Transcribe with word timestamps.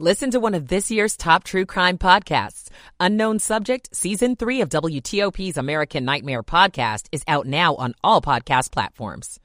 Listen 0.00 0.32
to 0.32 0.40
one 0.40 0.54
of 0.54 0.66
this 0.66 0.90
year's 0.90 1.16
top 1.16 1.44
true 1.44 1.64
crime 1.64 1.98
podcasts. 1.98 2.68
Unknown 2.98 3.38
Subject, 3.38 3.94
Season 3.94 4.34
3 4.34 4.62
of 4.62 4.68
WTOP's 4.68 5.56
American 5.56 6.04
Nightmare 6.04 6.42
podcast 6.42 7.06
is 7.12 7.22
out 7.28 7.46
now 7.46 7.76
on 7.76 7.94
all 8.02 8.20
podcast 8.20 8.72
platforms. 8.72 9.38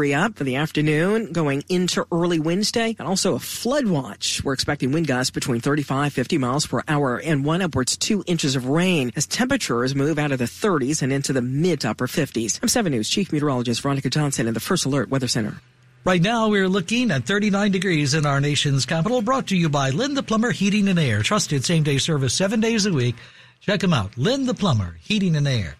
Free 0.00 0.12
Up 0.12 0.34
for 0.36 0.42
the 0.42 0.56
afternoon, 0.56 1.30
going 1.30 1.62
into 1.68 2.04
early 2.10 2.40
Wednesday, 2.40 2.96
and 2.98 3.06
also 3.06 3.36
a 3.36 3.38
flood 3.38 3.86
watch. 3.86 4.42
We're 4.42 4.54
expecting 4.54 4.90
wind 4.90 5.06
gusts 5.06 5.30
between 5.30 5.60
35, 5.60 6.12
50 6.12 6.36
miles 6.36 6.66
per 6.66 6.82
hour 6.88 7.18
and 7.24 7.44
one 7.44 7.62
upwards 7.62 7.96
two 7.96 8.24
inches 8.26 8.56
of 8.56 8.66
rain 8.66 9.12
as 9.14 9.28
temperatures 9.28 9.94
move 9.94 10.18
out 10.18 10.32
of 10.32 10.40
the 10.40 10.46
30s 10.46 11.00
and 11.00 11.12
into 11.12 11.32
the 11.32 11.42
mid 11.42 11.82
to 11.82 11.90
upper 11.90 12.08
50s. 12.08 12.58
I'm 12.60 12.68
7 12.68 12.90
News 12.90 13.08
Chief 13.08 13.32
Meteorologist 13.32 13.82
Veronica 13.82 14.10
Johnson 14.10 14.48
in 14.48 14.54
the 14.54 14.58
First 14.58 14.84
Alert 14.84 15.10
Weather 15.10 15.28
Center. 15.28 15.60
Right 16.06 16.22
now, 16.22 16.46
we're 16.46 16.68
looking 16.68 17.10
at 17.10 17.24
39 17.24 17.72
degrees 17.72 18.14
in 18.14 18.26
our 18.26 18.40
nation's 18.40 18.86
capital, 18.86 19.22
brought 19.22 19.48
to 19.48 19.56
you 19.56 19.68
by 19.68 19.90
Lynn 19.90 20.14
the 20.14 20.22
Plumber 20.22 20.52
Heating 20.52 20.86
and 20.86 21.00
Air. 21.00 21.20
Trusted 21.20 21.64
same 21.64 21.82
day 21.82 21.98
service 21.98 22.32
seven 22.32 22.60
days 22.60 22.86
a 22.86 22.92
week. 22.92 23.16
Check 23.58 23.80
them 23.80 23.92
out. 23.92 24.16
Lynn 24.16 24.46
the 24.46 24.54
Plumber 24.54 24.98
Heating 25.00 25.34
and 25.34 25.48
Air. 25.48 25.74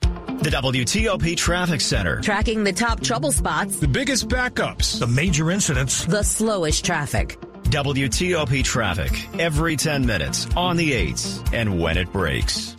The 0.00 0.50
WTOP 0.50 1.36
Traffic 1.36 1.82
Center. 1.82 2.22
Tracking 2.22 2.64
the 2.64 2.72
top 2.72 3.02
trouble 3.02 3.32
spots, 3.32 3.76
the 3.76 3.86
biggest 3.86 4.28
backups, 4.28 4.98
the 4.98 5.06
major 5.06 5.50
incidents, 5.50 6.06
the 6.06 6.22
slowest 6.22 6.82
traffic. 6.82 7.38
WTOP 7.64 8.64
traffic 8.64 9.12
every 9.38 9.76
10 9.76 10.06
minutes 10.06 10.48
on 10.56 10.78
the 10.78 10.92
8s 10.92 11.52
and 11.52 11.78
when 11.78 11.98
it 11.98 12.10
breaks. 12.14 12.76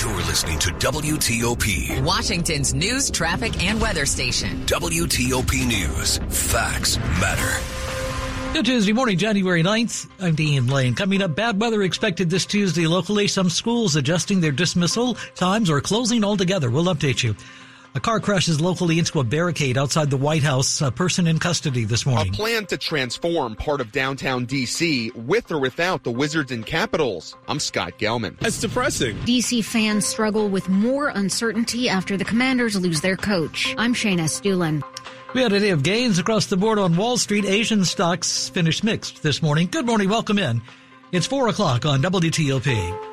You're 0.00 0.16
listening 0.16 0.58
to 0.60 0.70
WTOP, 0.70 2.02
Washington's 2.02 2.72
news, 2.72 3.10
traffic, 3.10 3.62
and 3.62 3.78
weather 3.78 4.06
station. 4.06 4.64
WTOP 4.64 5.66
News. 5.66 6.16
Facts 6.50 6.96
matter. 7.20 7.62
Good 8.54 8.64
Tuesday 8.64 8.94
morning, 8.94 9.18
January 9.18 9.62
9th. 9.62 10.08
I'm 10.18 10.34
Dean 10.34 10.66
Lane. 10.66 10.94
Coming 10.94 11.20
up, 11.20 11.34
bad 11.34 11.60
weather 11.60 11.82
expected 11.82 12.30
this 12.30 12.46
Tuesday 12.46 12.86
locally. 12.86 13.28
Some 13.28 13.50
schools 13.50 13.94
adjusting 13.94 14.40
their 14.40 14.50
dismissal 14.50 15.14
times 15.34 15.68
or 15.68 15.80
closing 15.82 16.24
altogether. 16.24 16.70
We'll 16.70 16.84
update 16.84 17.22
you. 17.22 17.36
A 17.94 18.00
car 18.00 18.20
crashes 18.20 18.58
locally 18.58 18.98
into 18.98 19.20
a 19.20 19.24
barricade 19.24 19.76
outside 19.76 20.08
the 20.08 20.16
White 20.16 20.42
House. 20.42 20.80
A 20.80 20.90
person 20.90 21.26
in 21.26 21.38
custody 21.38 21.84
this 21.84 22.06
morning. 22.06 22.32
A 22.32 22.36
plan 22.36 22.64
to 22.66 22.78
transform 22.78 23.54
part 23.54 23.82
of 23.82 23.92
downtown 23.92 24.46
D.C. 24.46 25.10
with 25.14 25.52
or 25.52 25.58
without 25.58 26.02
the 26.02 26.10
Wizards 26.10 26.50
and 26.52 26.64
Capitals. 26.64 27.36
I'm 27.48 27.60
Scott 27.60 27.98
Gelman. 27.98 28.38
That's 28.38 28.58
depressing. 28.58 29.22
D.C. 29.26 29.60
fans 29.60 30.06
struggle 30.06 30.48
with 30.48 30.70
more 30.70 31.08
uncertainty 31.08 31.90
after 31.90 32.16
the 32.16 32.24
Commanders 32.24 32.80
lose 32.80 33.02
their 33.02 33.16
coach. 33.16 33.74
I'm 33.76 33.92
Shayna 33.92 34.20
Estulin. 34.20 34.82
We 35.34 35.42
had 35.42 35.52
a 35.52 35.60
day 35.60 35.70
of 35.70 35.82
gains 35.82 36.18
across 36.18 36.46
the 36.46 36.56
board 36.56 36.78
on 36.78 36.96
Wall 36.96 37.18
Street. 37.18 37.44
Asian 37.44 37.84
stocks 37.84 38.48
finished 38.48 38.84
mixed 38.84 39.22
this 39.22 39.42
morning. 39.42 39.68
Good 39.70 39.84
morning. 39.84 40.08
Welcome 40.08 40.38
in. 40.38 40.62
It's 41.10 41.26
4 41.26 41.48
o'clock 41.48 41.84
on 41.84 42.00
WTOP. 42.00 43.11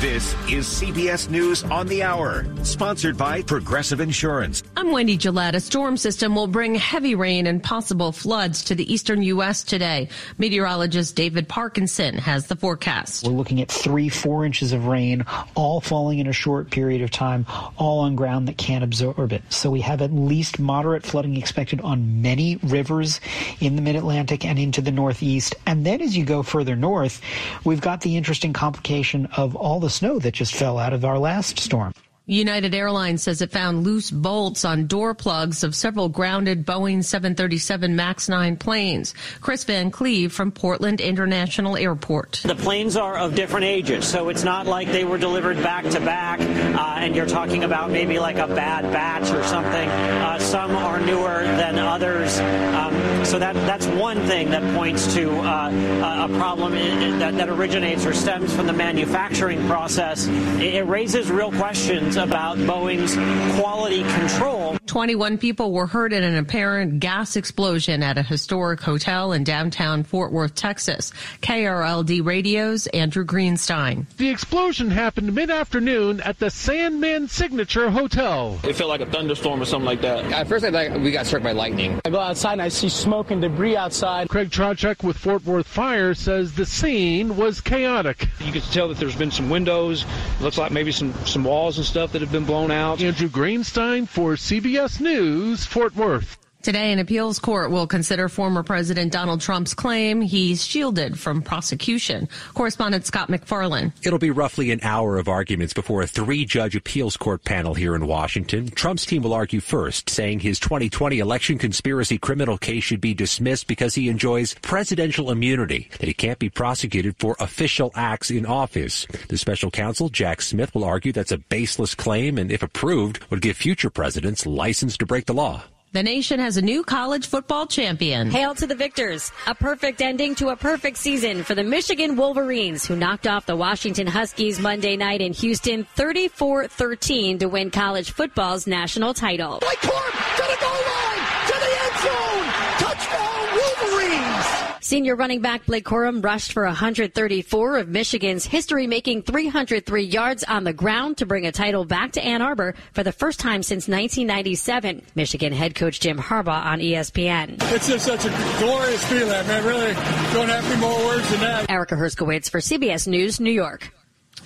This 0.00 0.32
is 0.48 0.64
CBS 0.64 1.28
News 1.28 1.64
on 1.64 1.88
the 1.88 2.04
Hour, 2.04 2.46
sponsored 2.62 3.18
by 3.18 3.42
Progressive 3.42 3.98
Insurance. 3.98 4.62
I'm 4.76 4.92
Wendy 4.92 5.16
Gillette. 5.16 5.56
A 5.56 5.60
storm 5.60 5.96
system 5.96 6.36
will 6.36 6.46
bring 6.46 6.76
heavy 6.76 7.16
rain 7.16 7.48
and 7.48 7.60
possible 7.60 8.12
floods 8.12 8.62
to 8.66 8.76
the 8.76 8.92
eastern 8.92 9.22
U.S. 9.22 9.64
today. 9.64 10.08
Meteorologist 10.38 11.16
David 11.16 11.48
Parkinson 11.48 12.16
has 12.16 12.46
the 12.46 12.54
forecast. 12.54 13.26
We're 13.26 13.32
looking 13.32 13.60
at 13.60 13.72
three, 13.72 14.08
four 14.08 14.44
inches 14.44 14.72
of 14.72 14.86
rain, 14.86 15.24
all 15.56 15.80
falling 15.80 16.20
in 16.20 16.28
a 16.28 16.32
short 16.32 16.70
period 16.70 17.02
of 17.02 17.10
time, 17.10 17.44
all 17.76 17.98
on 17.98 18.14
ground 18.14 18.46
that 18.46 18.56
can't 18.56 18.84
absorb 18.84 19.32
it. 19.32 19.42
So 19.48 19.68
we 19.68 19.80
have 19.80 20.00
at 20.00 20.12
least 20.12 20.60
moderate 20.60 21.04
flooding 21.04 21.36
expected 21.36 21.80
on 21.80 22.22
many 22.22 22.60
rivers 22.62 23.20
in 23.58 23.74
the 23.74 23.82
mid-Atlantic 23.82 24.44
and 24.44 24.60
into 24.60 24.80
the 24.80 24.92
northeast. 24.92 25.56
And 25.66 25.84
then 25.84 26.00
as 26.00 26.16
you 26.16 26.24
go 26.24 26.44
further 26.44 26.76
north, 26.76 27.20
we've 27.64 27.80
got 27.80 28.02
the 28.02 28.16
interesting 28.16 28.52
complication 28.52 29.26
of 29.36 29.56
all 29.56 29.80
the 29.80 29.87
the 29.88 29.94
snow 29.94 30.18
that 30.18 30.34
just 30.34 30.54
fell 30.54 30.76
out 30.78 30.92
of 30.92 31.02
our 31.02 31.18
last 31.18 31.58
storm. 31.58 31.94
United 32.30 32.74
Airlines 32.74 33.22
says 33.22 33.40
it 33.40 33.50
found 33.50 33.84
loose 33.84 34.10
bolts 34.10 34.62
on 34.62 34.86
door 34.86 35.14
plugs 35.14 35.64
of 35.64 35.74
several 35.74 36.10
grounded 36.10 36.66
Boeing 36.66 37.02
737 37.02 37.96
MAX 37.96 38.28
9 38.28 38.56
planes. 38.58 39.14
Chris 39.40 39.64
Van 39.64 39.90
Cleve 39.90 40.30
from 40.30 40.52
Portland 40.52 41.00
International 41.00 41.74
Airport. 41.74 42.42
The 42.44 42.54
planes 42.54 42.98
are 42.98 43.16
of 43.16 43.34
different 43.34 43.64
ages, 43.64 44.06
so 44.06 44.28
it's 44.28 44.44
not 44.44 44.66
like 44.66 44.92
they 44.92 45.06
were 45.06 45.16
delivered 45.16 45.56
back 45.62 45.88
to 45.88 46.00
back, 46.00 46.38
uh, 46.40 46.98
and 46.98 47.16
you're 47.16 47.24
talking 47.24 47.64
about 47.64 47.90
maybe 47.90 48.18
like 48.18 48.36
a 48.36 48.46
bad 48.46 48.92
batch 48.92 49.30
or 49.30 49.42
something. 49.44 49.88
Uh, 49.88 50.38
some 50.38 50.76
are 50.76 51.00
newer 51.00 51.44
than 51.44 51.78
others, 51.78 52.38
um, 52.40 53.24
so 53.24 53.38
that 53.38 53.54
that's 53.54 53.86
one 53.86 54.20
thing 54.26 54.50
that 54.50 54.62
points 54.74 55.14
to 55.14 55.30
uh, 55.38 56.28
a 56.28 56.36
problem 56.36 56.72
that, 57.18 57.38
that 57.38 57.48
originates 57.48 58.04
or 58.04 58.12
stems 58.12 58.54
from 58.54 58.66
the 58.66 58.72
manufacturing 58.74 59.66
process. 59.66 60.26
It, 60.26 60.74
it 60.74 60.86
raises 60.86 61.30
real 61.30 61.52
questions 61.52 62.17
about 62.18 62.58
Boeing's 62.58 63.14
quality 63.58 64.02
control. 64.02 64.76
21 64.86 65.38
people 65.38 65.72
were 65.72 65.86
hurt 65.86 66.12
in 66.12 66.24
an 66.24 66.36
apparent 66.36 66.98
gas 66.98 67.36
explosion 67.36 68.02
at 68.02 68.18
a 68.18 68.22
historic 68.22 68.80
hotel 68.80 69.32
in 69.32 69.44
downtown 69.44 70.02
Fort 70.02 70.32
Worth, 70.32 70.54
Texas. 70.54 71.12
KRLD 71.42 72.24
Radio's 72.24 72.86
Andrew 72.88 73.24
Greenstein. 73.24 74.06
The 74.16 74.30
explosion 74.30 74.90
happened 74.90 75.34
mid-afternoon 75.34 76.20
at 76.22 76.38
the 76.38 76.50
Sandman 76.50 77.28
Signature 77.28 77.90
Hotel. 77.90 78.58
It 78.64 78.74
felt 78.74 78.88
like 78.88 79.00
a 79.02 79.06
thunderstorm 79.06 79.60
or 79.60 79.66
something 79.66 79.86
like 79.86 80.00
that. 80.00 80.24
At 80.32 80.48
first, 80.48 80.64
I 80.64 80.70
thought 80.70 81.00
we 81.00 81.12
got 81.12 81.26
struck 81.26 81.42
by 81.42 81.52
lightning. 81.52 82.00
I 82.04 82.10
go 82.10 82.20
outside 82.20 82.54
and 82.54 82.62
I 82.62 82.68
see 82.68 82.88
smoke 82.88 83.30
and 83.30 83.42
debris 83.42 83.76
outside. 83.76 84.28
Craig 84.28 84.50
Trojacek 84.50 85.04
with 85.04 85.16
Fort 85.16 85.44
Worth 85.44 85.66
Fire 85.66 86.14
says 86.14 86.54
the 86.54 86.66
scene 86.66 87.36
was 87.36 87.60
chaotic. 87.60 88.26
You 88.40 88.52
can 88.52 88.62
tell 88.62 88.88
that 88.88 88.96
there's 88.98 89.16
been 89.16 89.30
some 89.30 89.50
windows. 89.50 90.04
It 90.38 90.42
looks 90.42 90.58
like 90.58 90.72
maybe 90.72 90.92
some, 90.92 91.12
some 91.26 91.44
walls 91.44 91.76
and 91.76 91.86
stuff 91.86 92.07
that 92.12 92.22
have 92.22 92.32
been 92.32 92.44
blown 92.44 92.70
out. 92.70 93.00
Andrew 93.00 93.28
Greenstein 93.28 94.08
for 94.08 94.34
CBS 94.34 95.00
News, 95.00 95.64
Fort 95.64 95.94
Worth. 95.94 96.38
Today, 96.60 96.90
an 96.90 96.98
appeals 96.98 97.38
court 97.38 97.70
will 97.70 97.86
consider 97.86 98.28
former 98.28 98.64
President 98.64 99.12
Donald 99.12 99.40
Trump's 99.40 99.74
claim 99.74 100.20
he's 100.20 100.64
shielded 100.64 101.16
from 101.16 101.40
prosecution. 101.40 102.28
Correspondent 102.52 103.06
Scott 103.06 103.30
MacFarlane. 103.30 103.92
It'll 104.02 104.18
be 104.18 104.32
roughly 104.32 104.72
an 104.72 104.80
hour 104.82 105.18
of 105.18 105.28
arguments 105.28 105.72
before 105.72 106.02
a 106.02 106.08
three 106.08 106.44
judge 106.44 106.74
appeals 106.74 107.16
court 107.16 107.44
panel 107.44 107.74
here 107.74 107.94
in 107.94 108.08
Washington. 108.08 108.68
Trump's 108.70 109.06
team 109.06 109.22
will 109.22 109.34
argue 109.34 109.60
first, 109.60 110.10
saying 110.10 110.40
his 110.40 110.58
2020 110.58 111.20
election 111.20 111.58
conspiracy 111.58 112.18
criminal 112.18 112.58
case 112.58 112.82
should 112.82 113.00
be 113.00 113.14
dismissed 113.14 113.68
because 113.68 113.94
he 113.94 114.08
enjoys 114.08 114.54
presidential 114.54 115.30
immunity, 115.30 115.88
that 116.00 116.08
he 116.08 116.12
can't 116.12 116.40
be 116.40 116.50
prosecuted 116.50 117.14
for 117.20 117.36
official 117.38 117.92
acts 117.94 118.32
in 118.32 118.44
office. 118.44 119.06
The 119.28 119.38
special 119.38 119.70
counsel, 119.70 120.08
Jack 120.08 120.42
Smith, 120.42 120.74
will 120.74 120.84
argue 120.84 121.12
that's 121.12 121.30
a 121.30 121.38
baseless 121.38 121.94
claim 121.94 122.36
and, 122.36 122.50
if 122.50 122.64
approved, 122.64 123.24
would 123.30 123.42
give 123.42 123.56
future 123.56 123.90
presidents 123.90 124.44
license 124.44 124.96
to 124.96 125.06
break 125.06 125.26
the 125.26 125.34
law. 125.34 125.62
The 125.90 126.02
nation 126.02 126.38
has 126.38 126.58
a 126.58 126.62
new 126.62 126.84
college 126.84 127.28
football 127.28 127.66
champion. 127.66 128.30
Hail 128.30 128.54
to 128.56 128.66
the 128.66 128.74
victors. 128.74 129.32
A 129.46 129.54
perfect 129.54 130.02
ending 130.02 130.34
to 130.34 130.48
a 130.48 130.56
perfect 130.56 130.98
season 130.98 131.42
for 131.42 131.54
the 131.54 131.64
Michigan 131.64 132.14
Wolverines, 132.14 132.86
who 132.86 132.94
knocked 132.94 133.26
off 133.26 133.46
the 133.46 133.56
Washington 133.56 134.06
Huskies 134.06 134.60
Monday 134.60 134.98
night 134.98 135.22
in 135.22 135.32
Houston 135.32 135.84
34 135.84 136.68
13 136.68 137.38
to 137.38 137.46
win 137.46 137.70
college 137.70 138.10
football's 138.10 138.66
national 138.66 139.14
title. 139.14 139.60
Blake 139.60 139.78
Corum 139.78 140.36
to 140.36 140.42
the 140.42 140.58
goal 140.60 140.70
line, 140.70 141.24
to 141.46 141.54
the 141.58 141.72
end 141.80 141.96
zone. 142.04 142.46
Touchdown, 142.84 143.48
Wolverines. 143.56 144.77
Senior 144.88 145.16
running 145.16 145.42
back 145.42 145.66
Blake 145.66 145.84
Corum 145.84 146.24
rushed 146.24 146.52
for 146.52 146.64
134 146.64 147.76
of 147.76 147.88
Michigan's 147.90 148.46
history-making 148.46 149.20
303 149.20 150.02
yards 150.02 150.44
on 150.44 150.64
the 150.64 150.72
ground 150.72 151.18
to 151.18 151.26
bring 151.26 151.46
a 151.46 151.52
title 151.52 151.84
back 151.84 152.12
to 152.12 152.24
Ann 152.24 152.40
Arbor 152.40 152.74
for 152.94 153.02
the 153.02 153.12
first 153.12 153.38
time 153.38 153.62
since 153.62 153.86
1997. 153.86 155.02
Michigan 155.14 155.52
head 155.52 155.74
coach 155.74 156.00
Jim 156.00 156.16
Harbaugh 156.16 156.64
on 156.64 156.78
ESPN. 156.78 157.62
It's 157.70 157.86
just 157.86 158.06
such 158.06 158.24
a 158.24 158.30
glorious 158.60 159.04
feeling, 159.08 159.28
man. 159.28 159.66
Really 159.66 159.92
don't 160.32 160.48
have 160.48 160.64
any 160.64 160.80
more 160.80 160.98
words 161.04 161.30
than 161.32 161.40
that. 161.40 161.68
Erica 161.68 161.94
Herskowitz 161.94 162.48
for 162.48 162.60
CBS 162.60 163.06
News, 163.06 163.40
New 163.40 163.52
York. 163.52 163.92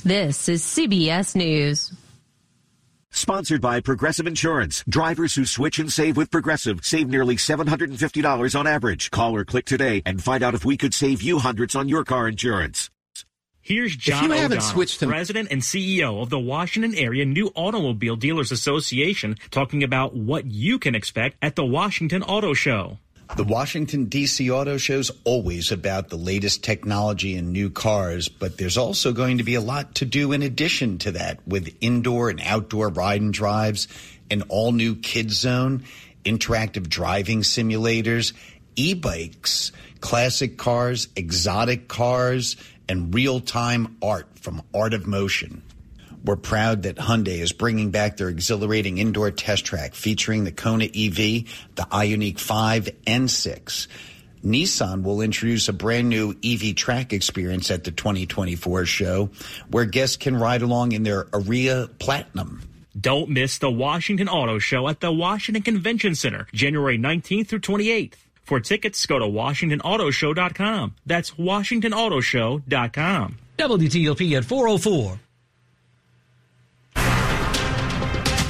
This 0.02 0.48
is 0.48 0.64
CBS 0.64 1.36
News. 1.36 1.92
Sponsored 3.14 3.60
by 3.60 3.78
Progressive 3.80 4.26
Insurance. 4.26 4.82
Drivers 4.88 5.34
who 5.34 5.44
switch 5.44 5.78
and 5.78 5.92
save 5.92 6.16
with 6.16 6.30
Progressive 6.30 6.80
save 6.82 7.10
nearly 7.10 7.36
$750 7.36 8.58
on 8.58 8.66
average. 8.66 9.10
Call 9.10 9.36
or 9.36 9.44
click 9.44 9.66
today 9.66 10.02
and 10.06 10.24
find 10.24 10.42
out 10.42 10.54
if 10.54 10.64
we 10.64 10.78
could 10.78 10.94
save 10.94 11.20
you 11.20 11.38
hundreds 11.38 11.76
on 11.76 11.90
your 11.90 12.04
car 12.04 12.26
insurance. 12.26 12.90
Here's 13.60 13.94
John 13.94 14.24
you 14.24 14.30
haven't 14.30 14.56
O'Donnell, 14.58 14.72
switched 14.72 15.00
to 15.00 15.06
President 15.06 15.48
and 15.52 15.60
CEO 15.60 16.22
of 16.22 16.30
the 16.30 16.38
Washington 16.38 16.94
Area 16.94 17.26
New 17.26 17.52
Automobile 17.54 18.16
Dealers 18.16 18.50
Association, 18.50 19.36
talking 19.50 19.84
about 19.84 20.16
what 20.16 20.46
you 20.46 20.78
can 20.78 20.94
expect 20.94 21.36
at 21.42 21.54
the 21.54 21.66
Washington 21.66 22.22
Auto 22.22 22.54
Show. 22.54 22.98
The 23.34 23.44
Washington, 23.44 24.04
D.C. 24.04 24.50
Auto 24.50 24.76
Show's 24.76 25.10
always 25.24 25.72
about 25.72 26.10
the 26.10 26.16
latest 26.16 26.62
technology 26.62 27.34
and 27.34 27.50
new 27.50 27.70
cars, 27.70 28.28
but 28.28 28.58
there's 28.58 28.76
also 28.76 29.14
going 29.14 29.38
to 29.38 29.42
be 29.42 29.54
a 29.54 29.60
lot 29.62 29.94
to 29.96 30.04
do 30.04 30.32
in 30.32 30.42
addition 30.42 30.98
to 30.98 31.12
that 31.12 31.40
with 31.48 31.74
indoor 31.80 32.28
and 32.28 32.42
outdoor 32.42 32.90
ride 32.90 33.22
and 33.22 33.32
drives, 33.32 33.88
an 34.30 34.42
all 34.50 34.72
new 34.72 34.94
kids 34.96 35.32
zone, 35.32 35.82
interactive 36.26 36.90
driving 36.90 37.40
simulators, 37.40 38.34
e 38.76 38.92
bikes, 38.92 39.72
classic 40.02 40.58
cars, 40.58 41.08
exotic 41.16 41.88
cars, 41.88 42.56
and 42.86 43.14
real 43.14 43.40
time 43.40 43.96
art 44.02 44.26
from 44.38 44.60
Art 44.74 44.92
of 44.92 45.06
Motion. 45.06 45.62
We're 46.24 46.36
proud 46.36 46.84
that 46.84 46.96
Hyundai 46.96 47.40
is 47.40 47.52
bringing 47.52 47.90
back 47.90 48.16
their 48.16 48.28
exhilarating 48.28 48.98
indoor 48.98 49.30
test 49.30 49.64
track 49.64 49.94
featuring 49.94 50.44
the 50.44 50.52
Kona 50.52 50.84
EV, 50.84 51.44
the 51.74 51.86
Ioniq 51.90 52.38
5 52.38 52.88
and 53.06 53.30
6. 53.30 53.88
Nissan 54.44 55.02
will 55.02 55.20
introduce 55.20 55.68
a 55.68 55.72
brand 55.72 56.08
new 56.08 56.34
EV 56.44 56.74
track 56.74 57.12
experience 57.12 57.70
at 57.70 57.84
the 57.84 57.92
2024 57.92 58.84
show 58.86 59.30
where 59.70 59.84
guests 59.84 60.16
can 60.16 60.36
ride 60.36 60.62
along 60.62 60.92
in 60.92 61.04
their 61.04 61.24
Ariya 61.26 61.88
Platinum. 61.98 62.62
Don't 62.98 63.28
miss 63.30 63.58
the 63.58 63.70
Washington 63.70 64.28
Auto 64.28 64.58
Show 64.58 64.88
at 64.88 65.00
the 65.00 65.12
Washington 65.12 65.62
Convention 65.62 66.14
Center, 66.14 66.46
January 66.52 66.98
19th 66.98 67.48
through 67.48 67.60
28th. 67.60 68.14
For 68.42 68.60
tickets, 68.60 69.06
go 69.06 69.18
to 69.18 69.24
WashingtonAutoShow.com. 69.24 70.96
That's 71.06 71.30
WashingtonAutoShow.com. 71.32 73.38
WTOP 73.58 74.36
at 74.36 74.44
404. 74.44 75.20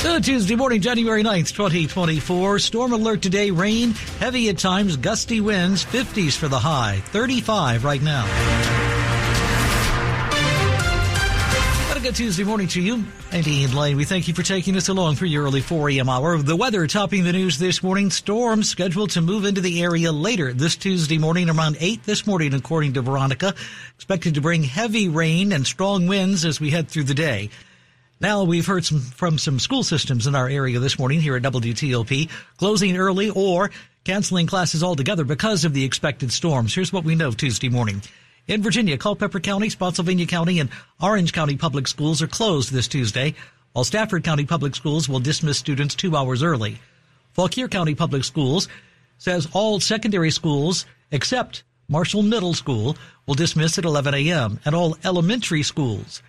Uh, 0.04 0.18
Tuesday 0.18 0.56
morning, 0.56 0.80
January 0.80 1.22
9th, 1.22 1.54
2024. 1.54 2.58
Storm 2.58 2.92
alert 2.92 3.22
today. 3.22 3.52
Rain, 3.52 3.92
heavy 4.18 4.48
at 4.48 4.58
times, 4.58 4.96
gusty 4.96 5.40
winds, 5.40 5.84
50s 5.84 6.36
for 6.36 6.48
the 6.48 6.58
high, 6.58 6.98
35 7.06 7.84
right 7.84 8.02
now. 8.02 8.26
A 11.96 12.00
good 12.00 12.16
Tuesday 12.16 12.42
morning 12.42 12.66
to 12.66 12.82
you. 12.82 13.04
I'm 13.30 13.42
Dean 13.42 13.72
Lane. 13.72 13.96
We 13.96 14.04
thank 14.04 14.26
you 14.26 14.34
for 14.34 14.42
taking 14.42 14.76
us 14.76 14.88
along 14.88 15.14
for 15.14 15.24
your 15.24 15.44
early 15.44 15.60
4 15.60 15.90
a.m. 15.90 16.08
hour. 16.08 16.36
The 16.36 16.56
weather 16.56 16.88
topping 16.88 17.22
the 17.22 17.32
news 17.32 17.60
this 17.60 17.80
morning. 17.80 18.10
Storms 18.10 18.68
scheduled 18.68 19.10
to 19.10 19.20
move 19.20 19.44
into 19.44 19.60
the 19.60 19.82
area 19.84 20.10
later 20.10 20.52
this 20.52 20.74
Tuesday 20.74 21.18
morning 21.18 21.48
around 21.48 21.76
8 21.78 22.02
this 22.02 22.26
morning, 22.26 22.54
according 22.54 22.94
to 22.94 23.02
Veronica. 23.02 23.54
Expected 23.94 24.34
to 24.34 24.40
bring 24.40 24.64
heavy 24.64 25.08
rain 25.08 25.52
and 25.52 25.64
strong 25.64 26.08
winds 26.08 26.44
as 26.44 26.60
we 26.60 26.70
head 26.70 26.88
through 26.88 27.04
the 27.04 27.14
day. 27.14 27.50
Now 28.22 28.44
we've 28.44 28.64
heard 28.64 28.84
some, 28.84 29.00
from 29.00 29.36
some 29.36 29.58
school 29.58 29.82
systems 29.82 30.28
in 30.28 30.36
our 30.36 30.48
area 30.48 30.78
this 30.78 30.96
morning 30.96 31.20
here 31.20 31.34
at 31.34 31.42
WTOP 31.42 32.30
closing 32.56 32.96
early 32.96 33.30
or 33.30 33.72
canceling 34.04 34.46
classes 34.46 34.84
altogether 34.84 35.24
because 35.24 35.64
of 35.64 35.74
the 35.74 35.84
expected 35.84 36.32
storms. 36.32 36.72
Here's 36.72 36.92
what 36.92 37.02
we 37.02 37.16
know 37.16 37.32
Tuesday 37.32 37.68
morning. 37.68 38.00
In 38.46 38.62
Virginia, 38.62 38.96
Culpeper 38.96 39.40
County, 39.40 39.70
Spotsylvania 39.70 40.26
County, 40.26 40.60
and 40.60 40.70
Orange 41.02 41.32
County 41.32 41.56
public 41.56 41.88
schools 41.88 42.22
are 42.22 42.28
closed 42.28 42.72
this 42.72 42.86
Tuesday, 42.86 43.34
while 43.72 43.82
Stafford 43.82 44.22
County 44.22 44.46
public 44.46 44.76
schools 44.76 45.08
will 45.08 45.18
dismiss 45.18 45.58
students 45.58 45.96
two 45.96 46.14
hours 46.16 46.44
early. 46.44 46.78
Fauquier 47.32 47.66
County 47.66 47.96
Public 47.96 48.22
Schools 48.22 48.68
says 49.18 49.48
all 49.52 49.80
secondary 49.80 50.30
schools 50.30 50.86
except 51.10 51.64
Marshall 51.88 52.22
Middle 52.22 52.54
School 52.54 52.96
will 53.26 53.34
dismiss 53.34 53.78
at 53.78 53.84
11 53.84 54.14
a.m. 54.14 54.60
and 54.64 54.76
all 54.76 54.96
elementary 55.02 55.64
schools 55.64 56.22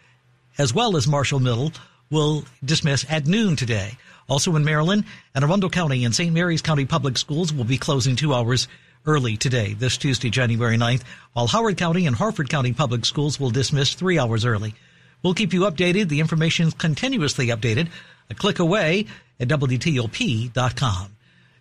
as 0.57 0.73
well 0.73 0.95
as 0.95 1.07
Marshall 1.07 1.39
Middle, 1.39 1.71
will 2.09 2.45
dismiss 2.63 3.05
at 3.09 3.27
noon 3.27 3.55
today. 3.55 3.97
Also 4.29 4.55
in 4.55 4.63
Maryland, 4.63 5.03
Anne 5.35 5.43
Arundel 5.43 5.69
County 5.69 6.05
and 6.05 6.15
St. 6.15 6.33
Mary's 6.33 6.61
County 6.61 6.85
Public 6.85 7.17
Schools 7.17 7.53
will 7.53 7.63
be 7.63 7.77
closing 7.77 8.15
two 8.15 8.33
hours 8.33 8.67
early 9.05 9.35
today, 9.35 9.73
this 9.73 9.97
Tuesday, 9.97 10.29
January 10.29 10.77
9th, 10.77 11.03
while 11.33 11.47
Howard 11.47 11.77
County 11.77 12.07
and 12.07 12.15
Harford 12.15 12.49
County 12.49 12.71
Public 12.71 13.05
Schools 13.05 13.39
will 13.39 13.49
dismiss 13.49 13.93
three 13.93 14.17
hours 14.17 14.45
early. 14.45 14.75
We'll 15.21 15.33
keep 15.33 15.53
you 15.53 15.61
updated. 15.61 16.09
The 16.09 16.19
information 16.19 16.67
is 16.67 16.73
continuously 16.73 17.47
updated. 17.47 17.89
A 18.29 18.35
click 18.35 18.59
away 18.59 19.07
at 19.39 19.47
WTOP.com. 19.47 21.15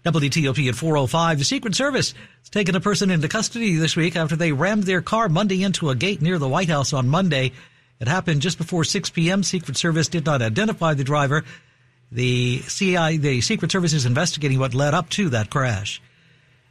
WTOP 0.05 0.69
at 0.69 0.75
405. 0.75 1.39
The 1.39 1.45
Secret 1.45 1.75
Service 1.75 2.13
has 2.41 2.49
taken 2.51 2.75
a 2.75 2.81
person 2.81 3.11
into 3.11 3.29
custody 3.29 3.77
this 3.77 3.95
week 3.95 4.17
after 4.17 4.35
they 4.35 4.53
rammed 4.53 4.83
their 4.85 5.01
car 5.01 5.29
Monday 5.29 5.63
into 5.63 5.91
a 5.91 5.95
gate 5.95 6.21
near 6.21 6.39
the 6.39 6.49
White 6.49 6.69
House 6.69 6.93
on 6.93 7.09
Monday. 7.09 7.53
It 8.03 8.09
happened 8.09 8.43
just 8.43 8.59
before 8.59 8.83
6 8.83 9.11
p.m. 9.11 9.45
Secret 9.45 9.77
Service 9.77 10.09
did 10.09 10.27
not 10.27 10.43
identify 10.43 10.93
the 10.95 11.05
driver. 11.05 11.45
The 12.11 12.59
CI, 12.59 13.19
the 13.19 13.41
Secret 13.41 13.71
Service 13.71 13.93
is 13.93 14.07
investigating 14.07 14.59
what 14.59 14.75
led 14.75 14.93
up 14.93 15.09
to 15.11 15.29
that 15.29 15.51
crash. 15.51 16.03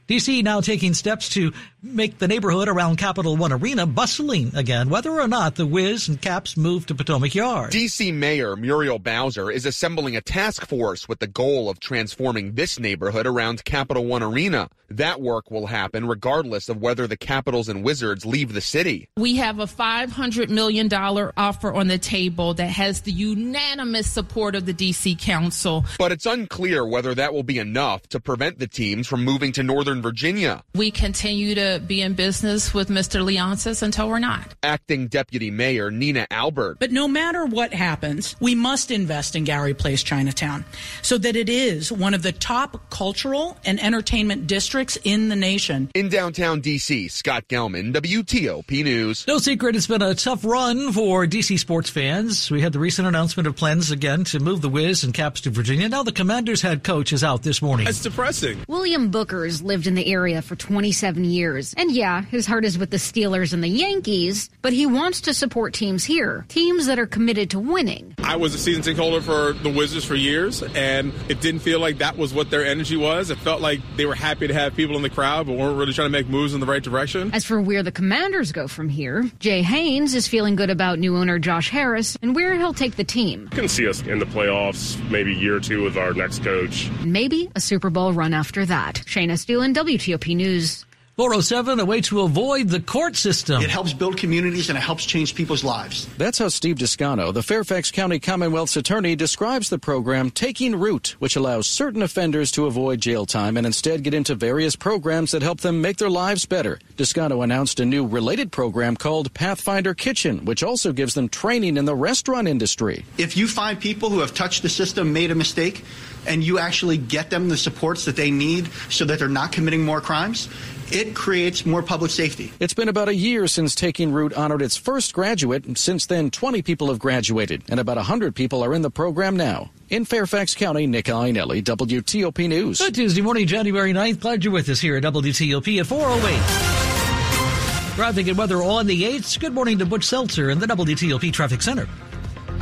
DC 0.09 0.43
now 0.43 0.59
taking 0.59 0.93
steps 0.93 1.29
to 1.29 1.53
make 1.83 2.19
the 2.19 2.27
neighborhood 2.27 2.67
around 2.67 2.97
Capital 2.97 3.35
One 3.35 3.51
Arena 3.51 3.85
bustling 3.85 4.55
again, 4.55 4.89
whether 4.89 5.11
or 5.11 5.27
not 5.27 5.55
the 5.55 5.65
Wiz 5.65 6.07
and 6.07 6.21
Caps 6.21 6.55
move 6.55 6.85
to 6.85 6.95
Potomac 6.95 7.33
Yard. 7.33 7.71
DC 7.71 8.13
Mayor 8.13 8.55
Muriel 8.55 8.99
Bowser 8.99 9.49
is 9.49 9.65
assembling 9.65 10.15
a 10.15 10.21
task 10.21 10.65
force 10.67 11.07
with 11.07 11.19
the 11.19 11.27
goal 11.27 11.69
of 11.69 11.79
transforming 11.79 12.53
this 12.53 12.79
neighborhood 12.79 13.25
around 13.25 13.63
Capital 13.65 14.05
One 14.05 14.21
Arena. 14.23 14.69
That 14.89 15.21
work 15.21 15.49
will 15.49 15.67
happen 15.67 16.05
regardless 16.05 16.67
of 16.67 16.81
whether 16.81 17.07
the 17.07 17.15
Capitals 17.15 17.69
and 17.69 17.81
Wizards 17.83 18.25
leave 18.25 18.51
the 18.51 18.59
city. 18.61 19.07
We 19.15 19.37
have 19.37 19.59
a 19.59 19.65
$500 19.65 20.49
million 20.49 20.93
offer 20.93 21.73
on 21.73 21.87
the 21.87 21.97
table 21.97 22.53
that 22.55 22.67
has 22.67 23.01
the 23.01 23.11
unanimous 23.13 24.11
support 24.11 24.53
of 24.53 24.65
the 24.65 24.73
DC 24.73 25.17
Council. 25.17 25.85
But 25.97 26.11
it's 26.11 26.25
unclear 26.25 26.85
whether 26.85 27.15
that 27.15 27.33
will 27.33 27.43
be 27.43 27.57
enough 27.57 28.05
to 28.09 28.19
prevent 28.19 28.59
the 28.59 28.67
teams 28.67 29.07
from 29.07 29.23
moving 29.23 29.53
to 29.53 29.63
Northern 29.63 30.01
Virginia. 30.01 30.61
We 30.75 30.91
continue 30.91 31.55
to 31.55 31.70
be 31.79 32.01
in 32.01 32.13
business 32.13 32.73
with 32.73 32.89
Mr. 32.89 33.23
Leonsis 33.23 33.81
until 33.81 34.09
we're 34.09 34.19
not. 34.19 34.55
Acting 34.63 35.07
Deputy 35.07 35.51
Mayor 35.51 35.91
Nina 35.91 36.27
Albert. 36.31 36.77
But 36.79 36.91
no 36.91 37.07
matter 37.07 37.45
what 37.45 37.73
happens, 37.73 38.35
we 38.39 38.55
must 38.55 38.91
invest 38.91 39.35
in 39.35 39.43
Gallery 39.43 39.73
Place 39.73 40.03
Chinatown 40.03 40.65
so 41.01 41.17
that 41.17 41.35
it 41.35 41.49
is 41.49 41.91
one 41.91 42.13
of 42.13 42.23
the 42.23 42.31
top 42.31 42.89
cultural 42.89 43.57
and 43.65 43.81
entertainment 43.81 44.47
districts 44.47 44.97
in 45.03 45.29
the 45.29 45.35
nation. 45.35 45.89
In 45.93 46.09
downtown 46.09 46.61
D.C., 46.61 47.07
Scott 47.09 47.47
Gelman, 47.47 47.93
WTOP 47.93 48.83
News. 48.83 49.25
No 49.27 49.37
secret, 49.37 49.75
it's 49.75 49.87
been 49.87 50.01
a 50.01 50.15
tough 50.15 50.43
run 50.43 50.91
for 50.91 51.27
D.C. 51.27 51.57
sports 51.57 51.89
fans. 51.89 52.49
We 52.49 52.61
had 52.61 52.73
the 52.73 52.79
recent 52.79 53.07
announcement 53.07 53.47
of 53.47 53.55
plans 53.55 53.91
again 53.91 54.23
to 54.25 54.39
move 54.39 54.61
the 54.61 54.69
Wiz 54.69 55.03
and 55.03 55.13
Caps 55.13 55.41
to 55.41 55.49
Virginia. 55.49 55.89
Now 55.89 56.03
the 56.03 56.11
Commanders 56.11 56.61
head 56.61 56.83
coach 56.83 57.13
is 57.13 57.23
out 57.23 57.43
this 57.43 57.61
morning. 57.61 57.85
That's 57.85 58.01
depressing. 58.01 58.59
William 58.67 59.09
Booker's 59.09 59.61
lived 59.61 59.87
in 59.87 59.95
the 59.95 60.11
area 60.11 60.41
for 60.41 60.55
27 60.55 61.23
years. 61.25 61.60
And 61.77 61.91
yeah, 61.91 62.21
his 62.23 62.45
heart 62.45 62.65
is 62.65 62.77
with 62.77 62.89
the 62.89 62.97
Steelers 62.97 63.53
and 63.53 63.63
the 63.63 63.67
Yankees, 63.67 64.49
but 64.61 64.73
he 64.73 64.85
wants 64.85 65.21
to 65.21 65.33
support 65.33 65.73
teams 65.73 66.03
here, 66.03 66.45
teams 66.47 66.87
that 66.87 66.99
are 66.99 67.05
committed 67.07 67.49
to 67.51 67.59
winning. 67.59 68.15
I 68.19 68.35
was 68.35 68.53
a 68.55 68.57
season 68.57 68.81
ticket 68.81 68.99
holder 68.99 69.21
for 69.21 69.53
the 69.53 69.69
Wizards 69.69 70.05
for 70.05 70.15
years, 70.15 70.63
and 70.63 71.13
it 71.29 71.41
didn't 71.41 71.61
feel 71.61 71.79
like 71.79 71.99
that 71.99 72.17
was 72.17 72.33
what 72.33 72.49
their 72.49 72.65
energy 72.65 72.97
was. 72.97 73.29
It 73.29 73.37
felt 73.39 73.61
like 73.61 73.79
they 73.97 74.05
were 74.05 74.15
happy 74.15 74.47
to 74.47 74.53
have 74.53 74.75
people 74.75 74.95
in 74.95 75.01
the 75.01 75.09
crowd, 75.09 75.47
but 75.47 75.57
weren't 75.57 75.77
really 75.77 75.93
trying 75.93 76.07
to 76.07 76.11
make 76.11 76.27
moves 76.27 76.53
in 76.53 76.59
the 76.59 76.65
right 76.65 76.83
direction. 76.83 77.31
As 77.33 77.45
for 77.45 77.61
where 77.61 77.83
the 77.83 77.91
commanders 77.91 78.51
go 78.51 78.67
from 78.67 78.89
here, 78.89 79.29
Jay 79.39 79.61
Haynes 79.61 80.13
is 80.15 80.27
feeling 80.27 80.55
good 80.55 80.69
about 80.69 80.99
new 80.99 81.17
owner 81.17 81.39
Josh 81.39 81.69
Harris 81.69 82.17
and 82.21 82.35
where 82.35 82.55
he'll 82.55 82.73
take 82.73 82.95
the 82.95 83.03
team. 83.03 83.49
I 83.51 83.55
can 83.55 83.67
see 83.67 83.87
us 83.87 84.01
in 84.01 84.19
the 84.19 84.25
playoffs 84.25 84.97
maybe 85.09 85.33
year 85.33 85.59
two 85.59 85.83
with 85.83 85.97
our 85.97 86.13
next 86.13 86.43
coach. 86.43 86.89
Maybe 87.03 87.49
a 87.55 87.61
Super 87.61 87.89
Bowl 87.89 88.13
run 88.13 88.33
after 88.33 88.65
that. 88.65 88.95
Shayna 89.05 89.31
Estulin, 89.31 89.73
WTOP 89.73 90.35
News. 90.35 90.85
407, 91.21 91.79
a 91.79 91.85
way 91.85 92.01
to 92.01 92.21
avoid 92.21 92.67
the 92.67 92.79
court 92.79 93.15
system. 93.15 93.61
It 93.61 93.69
helps 93.69 93.93
build 93.93 94.17
communities 94.17 94.69
and 94.69 94.77
it 94.77 94.81
helps 94.81 95.05
change 95.05 95.35
people's 95.35 95.63
lives. 95.63 96.07
That's 96.17 96.39
how 96.39 96.47
Steve 96.47 96.77
Descano, 96.77 97.31
the 97.31 97.43
Fairfax 97.43 97.91
County 97.91 98.17
Commonwealth's 98.17 98.75
attorney, 98.75 99.15
describes 99.15 99.69
the 99.69 99.77
program 99.77 100.31
Taking 100.31 100.75
Root, 100.75 101.15
which 101.19 101.35
allows 101.35 101.67
certain 101.67 102.01
offenders 102.01 102.51
to 102.53 102.65
avoid 102.65 103.01
jail 103.01 103.27
time 103.27 103.55
and 103.55 103.67
instead 103.67 104.01
get 104.01 104.15
into 104.15 104.33
various 104.33 104.75
programs 104.75 105.29
that 105.29 105.43
help 105.43 105.61
them 105.61 105.79
make 105.79 105.97
their 105.97 106.09
lives 106.09 106.47
better. 106.47 106.79
Descano 106.97 107.43
announced 107.43 107.79
a 107.79 107.85
new 107.85 108.03
related 108.03 108.51
program 108.51 108.95
called 108.95 109.31
Pathfinder 109.35 109.93
Kitchen, 109.93 110.43
which 110.45 110.63
also 110.63 110.91
gives 110.91 111.13
them 111.13 111.29
training 111.29 111.77
in 111.77 111.85
the 111.85 111.93
restaurant 111.93 112.47
industry. 112.47 113.05
If 113.19 113.37
you 113.37 113.47
find 113.47 113.79
people 113.79 114.09
who 114.09 114.21
have 114.21 114.33
touched 114.33 114.63
the 114.63 114.69
system, 114.69 115.13
made 115.13 115.29
a 115.29 115.35
mistake, 115.35 115.85
and 116.25 116.43
you 116.43 116.57
actually 116.57 116.97
get 116.97 117.29
them 117.29 117.49
the 117.49 117.57
supports 117.57 118.05
that 118.05 118.15
they 118.15 118.31
need 118.31 118.69
so 118.89 119.05
that 119.05 119.19
they're 119.19 119.29
not 119.29 119.51
committing 119.51 119.85
more 119.85 120.01
crimes, 120.01 120.49
it 120.91 121.15
creates 121.15 121.65
more 121.65 121.81
public 121.81 122.11
safety. 122.11 122.51
It's 122.59 122.73
been 122.73 122.89
about 122.89 123.09
a 123.09 123.15
year 123.15 123.47
since 123.47 123.75
Taking 123.75 124.11
Root 124.11 124.33
honored 124.33 124.61
its 124.61 124.75
first 124.75 125.13
graduate. 125.13 125.77
Since 125.77 126.05
then, 126.05 126.31
20 126.31 126.61
people 126.61 126.89
have 126.89 126.99
graduated, 126.99 127.63
and 127.69 127.79
about 127.79 127.97
100 127.97 128.35
people 128.35 128.63
are 128.63 128.73
in 128.73 128.81
the 128.81 128.89
program 128.89 129.37
now. 129.37 129.71
In 129.89 130.05
Fairfax 130.05 130.55
County, 130.55 130.87
Nick 130.87 131.05
Iannelli, 131.05 131.63
WTOP 131.63 132.47
News. 132.47 132.79
Good 132.79 132.95
Tuesday 132.95 133.21
morning, 133.21 133.47
January 133.47 133.93
9th. 133.93 134.19
Glad 134.19 134.43
you're 134.43 134.53
with 134.53 134.69
us 134.69 134.79
here 134.79 134.97
at 134.97 135.03
WTOP 135.03 135.79
at 135.79 135.87
408. 135.87 137.95
Traffic 137.95 138.27
and 138.27 138.37
weather 138.37 138.63
on 138.63 138.87
the 138.87 139.03
8th. 139.03 139.39
Good 139.39 139.53
morning 139.53 139.77
to 139.79 139.85
Butch 139.85 140.05
Seltzer 140.05 140.49
in 140.49 140.59
the 140.59 140.65
WTOP 140.65 141.31
Traffic 141.33 141.61
Center. 141.61 141.87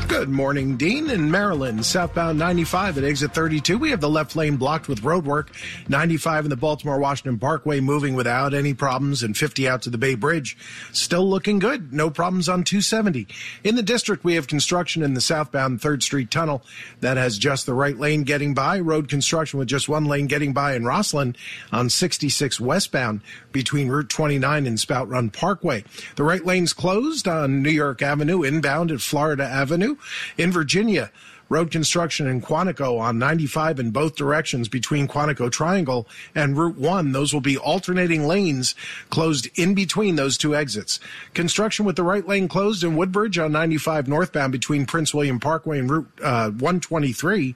Good 0.08 0.30
morning, 0.30 0.76
Dean. 0.76 1.10
In 1.10 1.30
Maryland, 1.32 1.86
southbound 1.86 2.38
95 2.40 2.98
at 2.98 3.04
exit 3.04 3.34
32, 3.34 3.78
we 3.78 3.92
have 3.92 4.02
the 4.02 4.10
left 4.10 4.36
lane 4.36 4.58
blocked 4.58 4.88
with 4.88 5.02
roadwork. 5.02 5.48
95 5.88 6.46
in 6.46 6.50
the 6.50 6.58
Baltimore 6.58 7.00
Washington 7.00 7.40
Parkway 7.40 7.80
moving 7.80 8.16
without 8.16 8.54
any 8.54 8.74
problems, 8.74 9.24
and 9.24 9.38
50 9.38 9.70
out 9.70 9.84
to 9.84 9.90
the 9.90 9.98
Bay 9.98 10.16
Bridge. 10.16 10.58
Still 10.92 11.30
looking 11.30 11.60
good. 11.60 11.94
No 11.94 12.10
problems 12.10 12.50
on 12.50 12.64
270. 12.64 13.28
In 13.64 13.76
the 13.76 13.84
district, 13.84 14.24
we 14.24 14.36
have 14.36 14.48
construction 14.48 15.04
in 15.04 15.14
the 15.14 15.22
southbound 15.22 15.80
3rd 15.80 16.04
Street 16.04 16.32
Tunnel 16.32 16.64
that 17.00 17.18
has 17.18 17.38
just 17.38 17.66
the 17.66 17.74
right 17.74 17.98
lane 17.98 18.24
getting 18.24 18.54
by. 18.54 18.80
Road 18.80 19.08
construction 19.08 19.60
with 19.60 19.68
just 19.68 19.88
one 19.88 20.06
lane 20.06 20.28
getting 20.28 20.54
by 20.54 20.74
in 20.76 20.84
Rosslyn 20.84 21.36
on 21.72 21.90
66 21.90 22.60
westbound 22.60 23.22
between 23.52 23.90
Route 23.90 24.10
29 24.10 24.66
and 24.66 24.80
Spout 24.80 25.08
Run 25.08 25.30
Parkway. 25.30 25.84
The 26.16 26.24
right 26.24 26.46
lane's 26.46 26.74
closed 26.74 27.28
on 27.28 27.62
New 27.62 27.70
York 27.70 28.02
Avenue 28.02 28.44
inbound 28.44 28.92
at 28.92 29.02
Florida 29.02 29.44
Avenue. 29.44 29.89
In 30.38 30.52
Virginia, 30.52 31.12
road 31.50 31.72
construction 31.72 32.28
in 32.28 32.42
Quantico 32.42 33.00
on 33.00 33.20
95 33.20 33.80
in 33.80 33.92
both 33.92 34.16
directions 34.16 34.70
between 34.70 35.08
Quantico 35.08 35.52
Triangle 35.52 36.08
and 36.36 36.58
Route 36.58 36.78
1. 36.78 37.12
Those 37.12 37.34
will 37.34 37.42
be 37.42 37.58
alternating 37.58 38.28
lanes 38.28 38.76
closed 39.10 39.50
in 39.56 39.74
between 39.74 40.16
those 40.16 40.38
two 40.38 40.56
exits. 40.56 41.00
Construction 41.34 41.86
with 41.86 41.96
the 41.96 42.04
right 42.04 42.28
lane 42.28 42.48
closed 42.48 42.84
in 42.84 42.96
Woodbridge 42.96 43.38
on 43.38 43.52
95 43.52 44.08
northbound 44.08 44.52
between 44.52 44.86
Prince 44.86 45.14
William 45.14 45.40
Parkway 45.40 45.80
and 45.80 45.90
Route 45.90 46.08
uh, 46.24 46.52
123. 46.52 47.56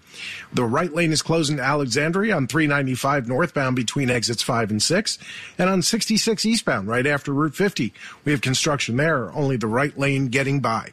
The 0.54 0.66
right 0.66 0.92
lane 0.92 1.12
is 1.12 1.22
closed 1.22 1.52
in 1.52 1.60
Alexandria 1.60 2.36
on 2.36 2.48
395 2.48 3.28
northbound 3.28 3.76
between 3.76 4.10
exits 4.10 4.42
5 4.42 4.72
and 4.72 4.82
6. 4.82 5.18
And 5.58 5.70
on 5.70 5.82
66 5.82 6.46
eastbound 6.46 6.88
right 6.88 7.06
after 7.06 7.34
Route 7.34 7.56
50, 7.56 7.94
we 8.26 8.32
have 8.32 8.42
construction 8.42 8.98
there, 8.98 9.32
only 9.34 9.58
the 9.58 9.68
right 9.68 9.98
lane 9.98 10.28
getting 10.28 10.60
by. 10.60 10.92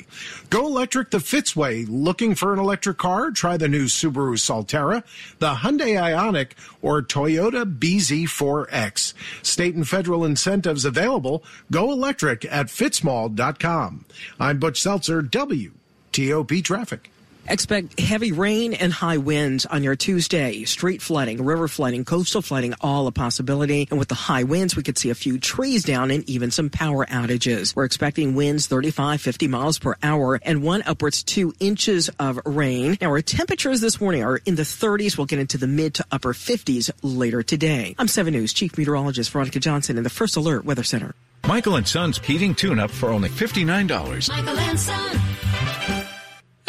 Go 0.51 0.67
electric 0.67 1.11
the 1.11 1.19
Fitzway. 1.19 1.87
Looking 1.89 2.35
for 2.35 2.53
an 2.53 2.59
electric 2.59 2.90
car? 2.95 3.31
Try 3.31 3.57
the 3.57 3.69
new 3.69 3.85
Subaru 3.85 4.37
Solterra, 4.37 5.05
the 5.39 5.55
Hyundai 5.55 5.95
Ioniq, 5.95 6.53
or 6.83 7.03
Toyota 7.03 7.65
BZ4X. 7.79 9.15
State 9.43 9.75
and 9.75 9.89
federal 9.89 10.25
incentives 10.25 10.85
available. 10.85 11.43
Go 11.71 11.93
electric 11.93 12.45
at 12.47 12.67
fitzmall.com. 12.67 14.05
I'm 14.39 14.59
Butch 14.59 14.81
Seltzer, 14.81 15.23
WTOP 15.23 16.65
Traffic. 16.65 17.11
Expect 17.51 17.99
heavy 17.99 18.31
rain 18.31 18.75
and 18.75 18.93
high 18.93 19.17
winds 19.17 19.67
on 19.67 19.83
your 19.83 19.97
Tuesday. 19.97 20.63
Street 20.63 21.03
flooding, 21.03 21.45
river 21.45 21.67
flooding, 21.67 22.05
coastal 22.05 22.43
flooding, 22.43 22.75
all 22.81 23.09
a 23.09 23.13
possibility. 23.13 23.89
And 23.91 23.99
with 23.99 24.07
the 24.07 24.15
high 24.15 24.45
winds, 24.45 24.77
we 24.77 24.85
could 24.85 24.97
see 24.97 25.11
a 25.11 25.17
few 25.17 25.37
trees 25.37 25.83
down 25.83 26.13
and 26.13 26.23
even 26.31 26.53
some 26.53 26.71
power 26.71 27.05
outages. 27.07 27.75
We're 27.75 27.87
expecting 27.87 28.37
winds 28.37 28.69
35, 28.69 29.21
50 29.21 29.49
miles 29.49 29.81
per 29.81 29.97
hour 30.01 30.39
and 30.43 30.63
one 30.63 30.83
upwards 30.87 31.25
two 31.25 31.53
inches 31.59 32.09
of 32.21 32.39
rain. 32.45 32.97
Now 33.01 33.09
our 33.09 33.21
temperatures 33.21 33.81
this 33.81 34.01
morning 34.01 34.23
are 34.23 34.37
in 34.47 34.55
the 34.55 34.63
30s. 34.63 35.19
We'll 35.19 35.27
get 35.27 35.41
into 35.41 35.59
the 35.59 35.67
mid 35.67 35.95
to 35.95 36.05
upper 36.13 36.33
50s 36.33 36.93
later 37.03 37.43
today. 37.43 37.97
I'm 37.99 38.07
7 38.07 38.33
News 38.33 38.53
Chief 38.53 38.79
Meteorologist 38.79 39.29
Veronica 39.29 39.59
Johnson 39.59 39.99
in 39.99 40.05
the 40.05 40.11
First 40.11 40.37
Alert 40.37 40.65
Weather 40.65 40.85
Center. 40.85 41.17
Michael 41.49 41.75
and 41.75 41.89
Son's 41.89 42.19
heating 42.19 42.55
tune-up 42.55 42.93
for 42.93 43.09
only 43.09 43.29
$59. 43.29 44.29
Michael 44.29 44.57
and 44.57 44.79
Son. 44.79 45.21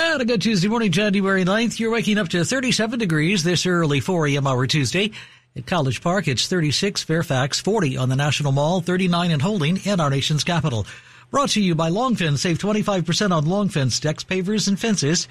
And 0.04 0.20
a 0.20 0.26
good 0.26 0.42
Tuesday 0.42 0.68
morning, 0.68 0.92
January 0.92 1.46
9th. 1.46 1.80
You're 1.80 1.92
waking 1.92 2.18
up 2.18 2.28
to 2.30 2.44
37 2.44 2.98
degrees 2.98 3.44
this 3.44 3.68
early 3.68 4.00
4 4.00 4.30
a.m. 4.30 4.48
hour 4.48 4.66
Tuesday. 4.66 5.12
At 5.56 5.68
College 5.68 6.02
Park, 6.02 6.28
it's 6.28 6.48
36, 6.48 7.04
Fairfax, 7.04 7.60
40 7.60 7.98
on 7.98 8.10
the 8.10 8.16
National 8.16 8.52
Mall, 8.52 8.82
39 8.82 9.30
in 9.30 9.40
Holding, 9.40 9.78
in 9.86 10.00
our 10.00 10.10
nation's 10.10 10.44
capital. 10.44 10.88
Brought 11.30 11.50
to 11.50 11.62
you 11.62 11.76
by 11.76 11.92
Longfence. 11.92 12.40
Save 12.40 12.58
25% 12.58 13.32
on 13.32 13.46
Longfence 13.46 14.02
decks, 14.02 14.24
pavers, 14.24 14.68
and 14.68 14.80
fences. 14.80 15.28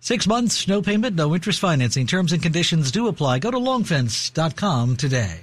Six 0.00 0.26
months, 0.26 0.66
no 0.66 0.80
payment, 0.80 1.14
no 1.14 1.34
interest 1.34 1.60
financing. 1.60 2.06
Terms 2.06 2.32
and 2.32 2.42
conditions 2.42 2.90
do 2.90 3.06
apply. 3.06 3.40
Go 3.40 3.50
to 3.50 3.58
longfence.com 3.58 4.96
today. 4.96 5.42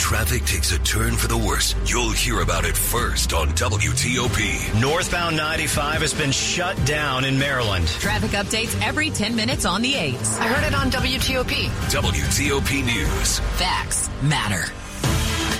When 0.00 0.18
traffic 0.18 0.44
takes 0.46 0.72
a 0.72 0.78
turn 0.78 1.14
for 1.14 1.28
the 1.28 1.36
worse, 1.36 1.74
you'll 1.84 2.10
hear 2.10 2.40
about 2.40 2.64
it 2.64 2.74
first 2.74 3.34
on 3.34 3.48
WTOP. 3.48 4.80
Northbound 4.80 5.36
95 5.36 6.00
has 6.00 6.14
been 6.14 6.32
shut 6.32 6.74
down 6.86 7.26
in 7.26 7.38
Maryland. 7.38 7.86
Traffic 7.86 8.30
updates 8.30 8.74
every 8.80 9.10
10 9.10 9.36
minutes 9.36 9.66
on 9.66 9.82
the 9.82 9.92
8s. 9.92 10.40
I 10.40 10.46
heard 10.48 10.66
it 10.66 10.74
on 10.74 10.90
WTOP. 10.90 11.66
WTOP 11.90 12.84
News. 12.84 13.40
Facts 13.58 14.08
matter. 14.22 14.72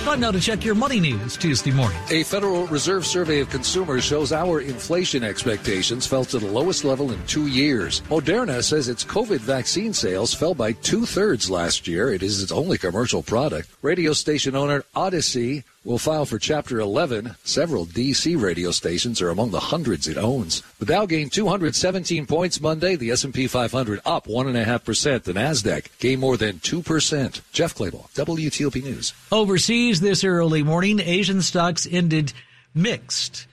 Time 0.05 0.19
now 0.19 0.31
to 0.33 0.41
check 0.41 0.65
your 0.65 0.75
money 0.75 0.99
news 0.99 1.37
Tuesday 1.37 1.71
morning. 1.71 1.99
A 2.11 2.23
Federal 2.23 2.67
Reserve 2.69 3.05
survey 3.05 3.41
of 3.41 3.51
consumers 3.51 4.03
shows 4.03 4.33
our 4.33 4.63
inflation 4.63 5.23
expectations 5.23 6.07
fell 6.07 6.25
to 6.25 6.39
the 6.39 6.47
lowest 6.47 6.85
level 6.85 7.13
in 7.13 7.23
two 7.27 7.49
years. 7.49 8.01
Moderna 8.09 8.65
says 8.65 8.89
its 8.89 9.05
COVID 9.05 9.41
vaccine 9.41 9.93
sales 9.93 10.33
fell 10.33 10.55
by 10.55 10.73
two 10.73 11.05
thirds 11.05 11.51
last 11.51 11.87
year. 11.87 12.15
It 12.15 12.23
is 12.23 12.43
its 12.43 12.51
only 12.51 12.79
commercial 12.79 13.23
product. 13.23 13.69
Radio 13.83 14.15
station 14.15 14.57
owner 14.57 14.85
Audacy 14.97 15.65
will 15.85 15.99
file 15.99 16.27
for 16.27 16.39
Chapter 16.39 16.79
11. 16.79 17.37
Several 17.43 17.87
D.C. 17.87 18.37
radio 18.37 18.71
stations 18.71 19.23
are 19.23 19.31
among 19.31 19.51
the 19.51 19.61
hundreds 19.61 20.07
it 20.07 20.19
owns. 20.19 20.63
The 20.79 20.85
Dow 20.85 21.07
gained 21.07 21.33
217 21.33 22.27
points 22.27 22.61
Monday. 22.61 22.97
The 22.97 23.11
S&P 23.13 23.47
500 23.47 24.01
up 24.05 24.27
1.5%. 24.27 25.23
The 25.23 25.33
Nasdaq 25.33 25.87
gained 25.99 26.21
more 26.21 26.37
than 26.37 26.59
2%. 26.59 27.41
Jeff 27.53 27.75
Clabaugh, 27.75 28.11
WTOP 28.13 28.83
News. 28.83 29.15
Overseas 29.33 30.01
this 30.01 30.23
early 30.23 30.63
morning, 30.63 31.01
Asian 31.01 31.41
stocks 31.41 31.89
ended 31.91 32.35
mixed. 32.75 33.47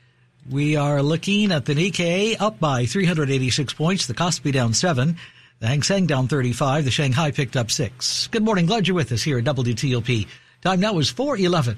We 0.49 0.75
are 0.75 1.01
looking 1.01 1.51
at 1.51 1.65
the 1.65 1.75
Nikkei 1.75 2.35
up 2.39 2.59
by 2.59 2.85
386 2.85 3.73
points. 3.73 4.05
The 4.05 4.13
Kospi 4.13 4.51
down 4.51 4.73
7. 4.73 5.17
The 5.59 5.67
Hang 5.67 5.81
Seng 5.81 6.05
down 6.05 6.27
35. 6.27 6.83
The 6.85 6.91
Shanghai 6.91 7.31
picked 7.31 7.55
up 7.55 7.71
6. 7.71 8.27
Good 8.27 8.43
morning. 8.43 8.65
Glad 8.65 8.87
you're 8.87 8.95
with 8.95 9.11
us 9.13 9.23
here 9.23 9.37
at 9.37 9.45
WTOP. 9.45 10.27
Time 10.61 10.79
now 10.79 10.99
is 10.99 11.09
411. 11.09 11.77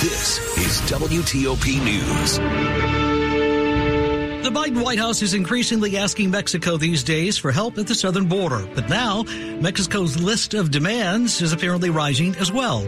This 0.00 0.38
is 0.58 0.80
WTOP 0.90 1.82
News. 1.82 2.38
The 4.44 4.50
Biden 4.50 4.82
White 4.84 4.98
House 4.98 5.22
is 5.22 5.32
increasingly 5.32 5.96
asking 5.96 6.30
Mexico 6.30 6.76
these 6.76 7.02
days 7.02 7.38
for 7.38 7.50
help 7.50 7.78
at 7.78 7.86
the 7.86 7.94
southern 7.94 8.26
border. 8.26 8.68
But 8.74 8.90
now, 8.90 9.22
Mexico's 9.22 10.20
list 10.20 10.52
of 10.52 10.70
demands 10.70 11.40
is 11.40 11.52
apparently 11.52 11.90
rising 11.90 12.36
as 12.36 12.52
well. 12.52 12.80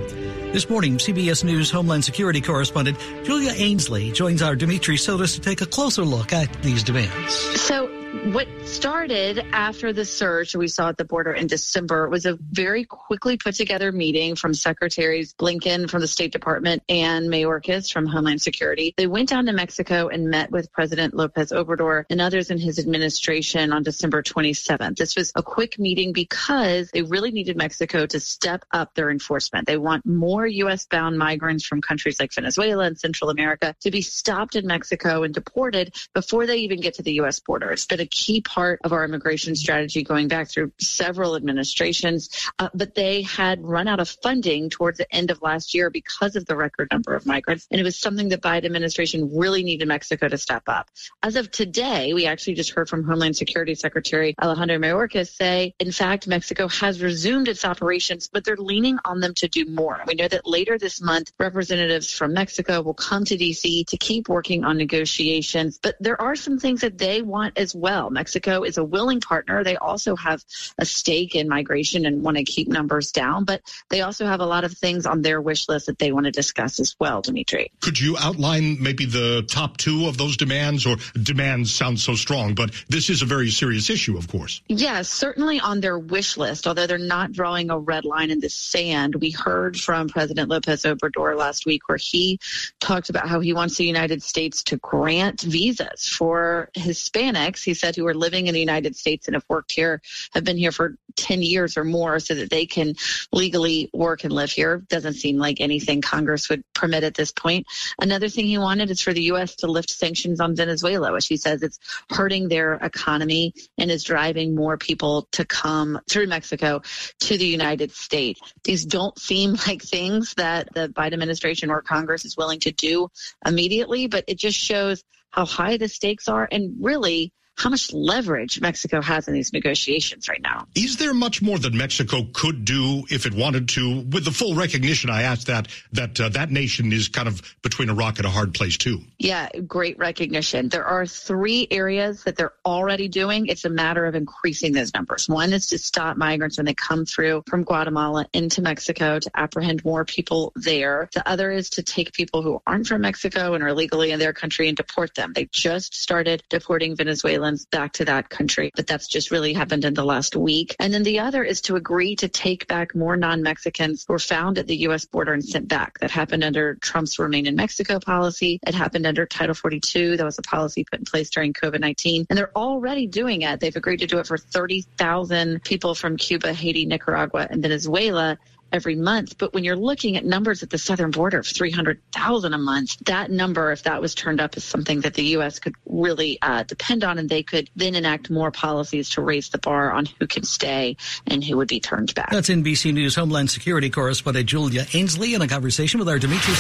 This 0.53 0.69
morning, 0.69 0.99
CBS 0.99 1.45
News 1.45 1.71
Homeland 1.71 2.05
Security 2.05 2.41
correspondent 2.41 2.99
Julia 3.25 3.53
Ainsley 3.53 4.13
joins 4.13 4.43
our 4.43 4.55
Dimitri 4.55 4.97
Sotis 4.97 5.35
to 5.35 5.41
take 5.41 5.63
a 5.63 5.67
closer 5.67 6.03
look 6.03 6.33
at 6.33 6.53
these 6.63 6.83
demands. 6.83 7.35
So, 7.61 7.89
what 8.33 8.49
started 8.65 9.39
after 9.53 9.93
the 9.93 10.05
surge 10.05 10.57
we 10.57 10.69
saw 10.69 10.89
at 10.89 10.97
the 10.97 11.05
border 11.05 11.33
in 11.33 11.47
December 11.47 12.09
was 12.09 12.27
a 12.27 12.39
very 12.51 12.85
quickly 12.85 13.37
put 13.37 13.55
together 13.55 13.93
meeting 13.93 14.35
from 14.35 14.55
Secretaries 14.55 15.35
Blinken 15.35 15.89
from 15.89 16.01
the 16.01 16.09
State 16.09 16.33
Department 16.33 16.83
and 16.89 17.29
Mayorkas 17.29 17.93
from 17.93 18.07
Homeland 18.07 18.43
Security. 18.43 18.95
They 18.97 19.07
went 19.07 19.29
down 19.29 19.47
to 19.47 19.53
Mexico 19.53 20.09
and 20.09 20.29
met 20.31 20.51
with 20.51 20.73
President 20.73 21.15
Lopez 21.15 21.53
Obrador 21.53 22.05
and 22.11 22.21
others 22.21 22.51
in 22.51 22.59
his 22.59 22.79
administration 22.79 23.73
on 23.73 23.83
December 23.83 24.23
27th. 24.23 24.97
This 24.97 25.17
was 25.17 25.33
a 25.37 25.43
quick 25.43 25.79
meeting 25.79 26.13
because 26.13 26.91
they 26.91 27.03
really 27.03 27.31
needed 27.31 27.57
Mexico 27.57 28.07
to 28.07 28.19
step 28.19 28.65
up 28.73 28.95
their 28.95 29.11
enforcement. 29.11 29.67
They 29.67 29.77
want 29.79 30.05
more 30.07 30.47
U.S. 30.47 30.87
bound 30.87 31.19
migrants 31.19 31.65
from 31.67 31.81
countries 31.81 32.19
like 32.19 32.33
Venezuela 32.35 32.85
and 32.85 32.99
Central 32.99 33.31
America 33.31 33.75
to 33.81 33.91
be 33.91 34.03
stopped 34.03 34.57
in 34.57 34.67
Mexico 34.67 35.23
and 35.23 35.33
deported 35.33 35.95
before 36.15 36.47
they 36.47 36.59
even 36.59 36.81
get 36.81 36.95
to 36.95 37.03
the 37.03 37.13
U.S. 37.15 37.41
border. 37.41 37.71
It's 37.71 37.87
been 37.87 38.01
a 38.01 38.06
a 38.07 38.09
key 38.09 38.41
part 38.41 38.79
of 38.85 38.93
our 38.93 39.05
immigration 39.05 39.57
strategy 39.57 40.05
going 40.05 40.29
back 40.29 40.49
through 40.49 40.71
several 40.79 41.35
administrations. 41.35 42.31
Uh, 42.61 42.69
but 42.73 42.95
they 42.95 43.23
had 43.23 43.61
run 43.65 43.89
out 43.89 43.99
of 43.99 44.09
funding 44.23 44.71
towards 44.71 44.99
the 44.99 45.15
end 45.15 45.33
of 45.33 45.43
last 45.43 45.75
year 45.75 45.91
because 45.91 46.37
of 46.37 46.47
the 46.47 46.57
record 46.57 46.89
number 46.93 47.17
of 47.17 47.27
migrants. 47.27 47.67
And 47.71 47.81
it 47.81 47.85
was 47.85 47.99
something 47.99 48.29
the 48.29 48.39
Biden 48.39 48.67
administration 48.67 49.37
really 49.37 49.65
needed 49.65 49.89
Mexico 49.89 50.29
to 50.29 50.39
step 50.39 50.63
up. 50.69 50.89
As 51.25 51.35
of 51.35 51.51
today, 51.51 52.15
we 52.15 52.27
actually 52.27 52.55
just 52.55 52.71
heard 52.71 52.89
from 52.89 53.03
Homeland 53.03 53.37
Security 53.37 53.75
Secretary 53.75 54.37
Alejandro 54.41 54.79
Mayorkas 54.79 55.35
say, 55.35 55.75
in 55.81 55.91
fact, 55.91 56.29
Mexico 56.29 56.69
has 56.69 57.03
resumed 57.03 57.49
its 57.49 57.65
operations, 57.65 58.29
but 58.33 58.45
they're 58.45 58.57
leaning 58.57 58.99
on 59.05 59.19
them 59.19 59.35
to 59.35 59.49
do 59.49 59.67
more. 59.67 60.01
We 60.07 60.15
know 60.15 60.29
that 60.29 60.47
later 60.47 60.79
this 60.79 61.01
month, 61.01 61.33
representatives 61.41 62.13
from 62.13 62.35
Mexico 62.35 62.83
will 62.83 62.95
come 62.95 63.25
to 63.25 63.37
D.C. 63.37 63.85
to 63.85 63.97
keep 63.97 64.29
working 64.29 64.65
on 64.65 64.77
negotiations, 64.77 65.81
but 65.83 65.97
there 65.99 66.21
are 66.21 66.37
some 66.37 66.59
things 66.59 66.83
that 66.83 66.99
they 66.99 67.23
want 67.23 67.59
as 67.59 67.75
well. 67.75 67.86
Mexico 68.11 68.63
is 68.63 68.79
a 68.79 68.85
willing 68.85 69.21
partner. 69.21 69.65
They 69.65 69.77
also 69.77 70.17
have 70.17 70.43
a 70.79 70.85
stake 70.85 71.35
in 71.35 71.49
migration 71.49 72.07
and 72.07 72.23
want 72.23 72.37
to 72.37 72.45
keep 72.45 72.69
numbers 72.69 73.13
down, 73.13 73.45
but 73.45 73.63
they 73.91 74.01
also 74.01 74.27
have 74.27 74.41
a 74.41 74.47
lot 74.47 74.65
of 74.65 74.73
things 74.73 75.07
on 75.07 75.23
their 75.23 75.41
wish 75.41 75.69
list 75.69 75.87
that 75.87 75.99
they 75.99 76.13
want 76.13 76.27
to 76.27 76.33
discuss 76.33 76.81
as 76.81 76.97
well, 76.99 77.23
Dimitri. 77.23 77.71
Could 77.81 78.01
you 78.01 78.17
outline 78.19 78.83
maybe 78.83 79.05
the 79.05 79.45
top 79.49 79.77
two 79.77 80.07
of 80.07 80.17
those 80.17 80.37
demands, 80.37 80.87
or 80.87 80.97
demands 81.21 81.75
sound 81.75 82.01
so 82.01 82.15
strong, 82.15 82.55
but 82.55 82.71
this 82.89 83.11
is 83.11 83.23
a 83.23 83.27
very 83.27 83.51
serious 83.51 83.91
issue, 83.91 84.17
of 84.17 84.29
course. 84.29 84.61
Yes, 84.69 85.09
certainly 85.09 85.61
on 85.61 85.81
their 85.81 85.99
wish 85.99 86.37
list, 86.37 86.67
although 86.67 86.87
they're 86.87 86.99
not 86.99 87.33
drawing 87.33 87.71
a 87.71 87.79
red 87.79 88.05
line 88.05 88.31
in 88.31 88.41
the 88.41 88.51
sand. 88.51 89.15
We 89.17 89.31
heard 89.31 89.79
from 89.79 90.09
President 90.09 90.49
Lopez 90.49 90.83
Obrador 90.83 91.37
last 91.37 91.67
week 91.67 91.89
where 91.89 91.99
he 91.99 92.39
talked 92.81 93.11
about 93.11 93.29
how 93.29 93.41
he 93.41 93.53
wants 93.53 93.77
the 93.77 93.85
United 93.85 94.23
States 94.23 94.63
to 94.65 94.77
grant 94.77 95.41
visas 95.43 96.09
for 96.09 96.71
Hispanics, 96.75 97.65
said, 97.77 97.95
who 97.95 98.07
are 98.07 98.15
living 98.15 98.49
in 98.49 98.55
the 98.55 98.61
United 98.61 98.97
States 98.97 99.29
and 99.29 99.35
have 99.35 99.45
worked 99.49 99.73
here, 99.73 100.01
have 100.35 100.45
been 100.45 100.57
here 100.57 100.73
for 100.73 100.97
10 101.17 101.43
years 101.43 101.77
or 101.77 101.85
more 101.85 102.19
so 102.19 102.35
that 102.35 102.51
they 102.51 102.67
can 102.67 102.95
legally 103.33 103.91
work 103.93 104.25
and 104.25 104.33
live 104.33 104.51
here. 104.51 104.79
Doesn't 104.89 105.15
seem 105.15 105.37
like 105.37 105.61
anything 105.61 106.03
Congress 106.03 106.49
would 106.49 106.63
permit 106.75 107.05
at 107.05 107.15
this 107.15 107.33
point. 107.33 107.67
Another 108.01 108.29
thing 108.29 108.47
he 108.47 108.59
wanted 108.59 108.91
is 108.91 109.01
for 109.01 109.13
the 109.13 109.23
U.S. 109.23 109.57
to 109.57 109.67
lift 109.67 109.91
sanctions 109.91 110.41
on 110.41 110.57
Venezuela, 110.57 111.13
which 111.13 111.27
he 111.27 111.37
says 111.37 111.63
it's 111.63 111.79
hurting 112.11 112.49
their 112.49 112.75
economy 112.75 113.55
and 113.79 113.91
is 113.91 114.05
driving 114.05 114.55
more 114.55 114.77
people 114.77 115.29
to 115.33 115.45
come 115.45 116.01
through 116.09 116.27
Mexico 116.27 116.83
to 117.21 117.39
the 117.39 117.47
United 117.47 117.93
States. 117.93 118.41
These 118.65 118.87
don't 118.87 119.19
seem 119.19 119.55
like 119.67 119.83
things 119.83 120.35
that 120.35 120.73
the 120.75 120.89
Biden 120.89 121.15
administration 121.15 121.71
or 121.71 121.83
Congress 121.83 122.25
is 122.25 122.37
willing 122.37 122.61
to 122.61 122.73
do 122.73 123.09
immediately, 123.45 124.07
but 124.07 124.25
it 124.27 124.39
just 124.39 124.59
shows 124.59 125.03
how 125.31 125.45
high 125.45 125.77
the 125.77 125.89
stakes 125.89 126.29
are 126.29 126.49
and 126.51 126.77
really 126.81 127.33
how 127.57 127.71
much 127.71 127.93
leverage 127.93 128.61
Mexico 128.61 129.01
has 129.01 129.29
in 129.29 129.35
these 129.35 129.53
negotiations 129.53 130.29
right 130.29 130.43
now. 130.43 130.67
Is 130.75 130.99
there 130.99 131.15
much 131.15 131.41
more 131.41 131.59
that 131.59 131.73
Mexico 131.73 132.27
could 132.33 132.65
do 132.65 133.05
if 133.11 133.25
it 133.27 133.33
wanted 133.33 133.69
to? 133.71 134.01
With 134.11 134.25
the 134.25 134.31
full 134.31 134.55
recognition, 134.55 135.09
I 135.11 135.23
asked 135.23 135.47
that 135.47 135.69
that 135.93 136.21
uh, 136.21 136.29
that 136.31 136.51
nation 136.51 136.93
is 136.93 137.09
kind 137.09 137.27
of 137.27 137.43
between 137.63 137.89
a 137.89 137.95
rock 137.95 138.19
and 138.19 138.27
a 138.27 138.31
hard 138.31 138.53
place 138.53 138.77
too. 138.77 139.01
Yeah, 139.19 139.49
great 139.67 139.99
recognition. 139.99 140.69
There 140.69 140.85
are 140.85 141.07
three 141.07 141.67
areas 141.71 142.25
that 142.25 142.37
they're 142.37 142.53
already 142.65 143.09
doing. 143.09 143.47
It's 143.47 143.65
a 143.65 143.71
matter 143.71 144.05
of 144.05 144.15
increasing 144.15 144.73
those 144.73 144.93
numbers. 144.93 145.29
One 145.29 145.53
is 145.53 145.69
to 145.69 145.79
stop 145.79 146.17
migrants 146.19 146.59
when 146.59 146.67
they 146.67 146.75
come 146.75 147.07
through 147.07 147.45
from 147.49 147.65
Guatemala 147.65 148.27
into 148.35 148.61
Mexico 148.61 149.19
to 149.19 149.31
apprehend 149.35 149.85
more 149.85 150.05
people 150.05 150.53
there. 150.57 151.09
The 151.15 151.27
other 151.27 151.51
is 151.51 151.71
to 151.71 151.83
take 151.83 152.13
people 152.13 152.43
who 152.43 152.61
aren't 152.67 152.87
from 152.87 153.01
Mexico 153.01 153.55
and 153.55 153.65
are 153.65 153.73
legally 153.73 154.11
in 154.11 154.19
their 154.19 154.35
country 154.35 154.69
and 154.69 154.77
deport 154.77 155.15
them. 155.15 155.33
They 155.33 155.47
just 155.47 155.95
started 155.95 156.43
deporting 156.51 156.97
Venezuelans 156.97 157.46
back 157.71 157.93
to 157.95 158.05
that 158.05 158.29
country, 158.29 158.71
but 158.75 158.87
that's 158.87 159.09
just 159.09 159.31
really 159.31 159.53
happened 159.53 159.85
in 159.85 159.95
the 159.95 160.05
last 160.05 160.37
week. 160.37 160.77
And 160.79 160.93
then 160.93 161.03
the 161.03 161.21
other 161.21 161.43
is 161.43 161.61
to 161.63 161.77
agree 161.77 162.17
to 162.17 162.29
take 162.29 162.67
back 162.67 162.95
more 162.95 163.17
non-Mexicans 163.17 164.05
who 164.07 164.13
were 164.13 164.19
found 164.19 164.59
at 164.59 164.67
the 164.67 164.77
U.S. 164.79 165.05
border 165.05 165.33
and 165.33 165.45
sent 165.45 165.69
back. 165.69 165.99
That 166.01 166.11
happened 166.11 166.45
under 166.45 166.75
Trump's 166.77 167.19
Remain 167.19 167.47
in 167.47 167.57
Mexico 167.57 167.99
policy. 167.99 168.59
It 168.67 168.75
happened 168.75 169.07
under 169.07 169.27
Title 169.27 169.55
42. 169.55 170.17
That 170.17 170.25
was 170.25 170.39
a 170.39 170.43
policy 170.43 170.85
put 170.85 170.99
in 170.99 171.05
place 171.05 171.31
during 171.31 171.53
COVID-19. 171.53 172.27
And 172.29 172.39
they're 172.39 172.57
already 172.57 173.07
doing 173.07 173.43
it. 173.43 173.61
They've 173.61 173.77
agreed 173.77 173.99
to 173.99 174.07
do 174.07 174.19
it 174.19 174.27
for 174.27 174.39
30,000 174.39 175.63
people 175.63 175.95
from 175.95 176.17
Cuba, 176.17 176.53
Haiti, 176.53 176.87
Nicaragua, 176.87 177.47
and 177.51 177.63
Venezuela 177.63 178.39
every 178.73 178.97
month. 178.97 179.39
But 179.39 179.55
when 179.55 179.65
you're 179.65 179.77
looking 179.77 180.17
at 180.17 180.25
numbers 180.25 180.63
at 180.63 180.71
the 180.71 180.79
southern 180.79 181.11
border 181.11 181.39
of 181.39 181.47
300,000 181.47 182.53
a 182.53 182.59
month, 182.59 182.97
that 183.07 183.31
number, 183.31 183.73
if 183.73 183.85
that 183.85 184.01
was 184.01 184.15
turned 184.15 184.41
up, 184.41 184.57
is 184.57 184.65
something 184.65 185.01
that 185.01 185.15
the 185.15 185.25
U.S. 185.25 185.59
could 185.59 185.75
really 185.87 186.39
uh, 186.43 186.63
depend 186.65 187.05
on, 187.05 187.19
and 187.19 187.29
they 187.29 187.43
could 187.43 187.71
then 187.77 187.95
enact 187.95 188.31
more 188.31 188.51
policies 188.51 189.11
to 189.11 189.23
raise 189.23 189.49
the 189.51 189.59
bar 189.59 189.93
on 189.93 190.07
who 190.19 190.27
can 190.27 190.45
stay 190.45 190.97
and 191.27 191.43
who 191.45 191.57
would 191.57 191.69
be 191.69 191.81
turned 191.81 192.15
back. 192.15 192.31
That's 192.31 192.49
NBC 192.49 192.93
News 192.93 193.15
Homeland 193.15 193.51
Security 193.51 193.91
correspondent 193.91 194.49
Julia 194.49 194.87
Ainsley 194.95 195.35
in 195.35 195.43
a 195.43 195.49
conversation 195.49 195.99
with 195.99 196.09
our 196.09 196.19
Dimitri. 196.19 196.55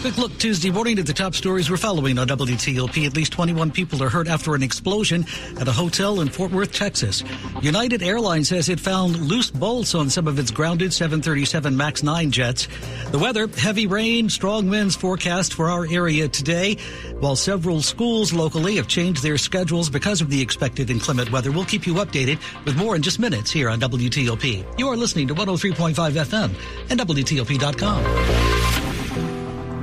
Quick 0.00 0.18
look 0.18 0.38
Tuesday 0.38 0.70
morning 0.70 0.98
at 0.98 1.06
the 1.06 1.12
top 1.12 1.34
stories 1.34 1.70
we're 1.70 1.76
following 1.76 2.18
on 2.18 2.28
WTOP. 2.28 3.06
At 3.06 3.16
least 3.16 3.32
21 3.32 3.70
people 3.70 4.02
are 4.02 4.08
hurt 4.08 4.28
after 4.28 4.54
an 4.54 4.62
explosion 4.62 5.24
at 5.58 5.66
a 5.66 5.72
hotel 5.72 6.20
in 6.20 6.28
Fort 6.28 6.52
Worth, 6.52 6.72
Texas. 6.72 7.24
United 7.62 8.02
Airlines 8.02 8.48
says 8.48 8.68
it 8.68 8.78
found 8.80 9.16
loose 9.16 9.50
bolts 9.50 9.94
on 9.94 10.10
some 10.10 10.28
of 10.28 10.38
its 10.38 10.50
grounded 10.74 10.92
737 10.92 11.76
MAX 11.76 12.02
9 12.02 12.32
jets. 12.32 12.66
The 13.12 13.18
weather, 13.20 13.46
heavy 13.46 13.86
rain, 13.86 14.28
strong 14.28 14.68
winds 14.68 14.96
forecast 14.96 15.54
for 15.54 15.70
our 15.70 15.86
area 15.86 16.26
today, 16.26 16.78
while 17.20 17.36
several 17.36 17.80
schools 17.80 18.32
locally 18.32 18.74
have 18.74 18.88
changed 18.88 19.22
their 19.22 19.38
schedules 19.38 19.88
because 19.88 20.20
of 20.20 20.30
the 20.30 20.42
expected 20.42 20.90
inclement 20.90 21.30
weather. 21.30 21.52
We'll 21.52 21.64
keep 21.64 21.86
you 21.86 21.94
updated 21.94 22.40
with 22.64 22.76
more 22.76 22.96
in 22.96 23.02
just 23.02 23.20
minutes 23.20 23.52
here 23.52 23.68
on 23.70 23.78
WTOP. 23.80 24.66
You 24.76 24.88
are 24.88 24.96
listening 24.96 25.28
to 25.28 25.34
103.5 25.36 25.94
FM 25.94 26.50
and 26.90 26.98
WTOP.com. 26.98 28.02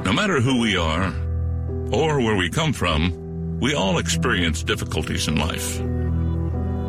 No 0.03 0.11
matter 0.11 0.41
who 0.41 0.59
we 0.59 0.75
are 0.75 1.13
or 1.93 2.19
where 2.19 2.35
we 2.35 2.49
come 2.49 2.73
from, 2.73 3.61
we 3.61 3.75
all 3.75 3.97
experience 3.97 4.61
difficulties 4.61 5.29
in 5.29 5.37
life. 5.37 5.79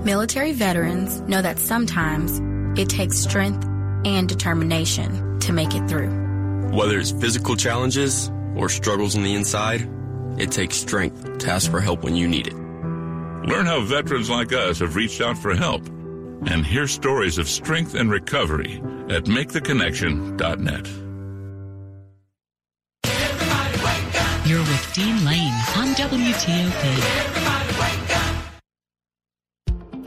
Military 0.04 0.50
veterans 0.50 1.20
know 1.20 1.40
that 1.40 1.60
sometimes 1.60 2.40
it 2.76 2.88
takes 2.88 3.18
strength 3.18 3.68
and 4.04 4.28
determination 4.28 5.38
to 5.40 5.52
make 5.52 5.74
it 5.74 5.88
through. 5.88 6.10
Whether 6.72 6.98
it's 6.98 7.10
physical 7.12 7.56
challenges 7.56 8.30
or 8.56 8.68
struggles 8.68 9.16
on 9.16 9.22
the 9.22 9.34
inside, 9.34 9.88
it 10.38 10.50
takes 10.50 10.76
strength 10.76 11.38
to 11.38 11.50
ask 11.50 11.70
for 11.70 11.80
help 11.80 12.02
when 12.02 12.16
you 12.16 12.28
need 12.28 12.46
it. 12.46 12.54
Learn 12.54 13.66
how 13.66 13.80
veterans 13.80 14.30
like 14.30 14.52
us 14.52 14.78
have 14.78 14.94
reached 14.94 15.20
out 15.20 15.36
for 15.36 15.54
help 15.54 15.86
and 16.46 16.64
hear 16.64 16.86
stories 16.86 17.38
of 17.38 17.48
strength 17.48 17.94
and 17.94 18.10
recovery 18.10 18.76
at 19.08 19.24
maketheconnection.net. 19.24 20.86
You're 24.44 24.58
with 24.58 24.92
Dean 24.94 25.24
Lane 25.24 25.54
on 25.76 25.94
WTOP. 25.94 27.51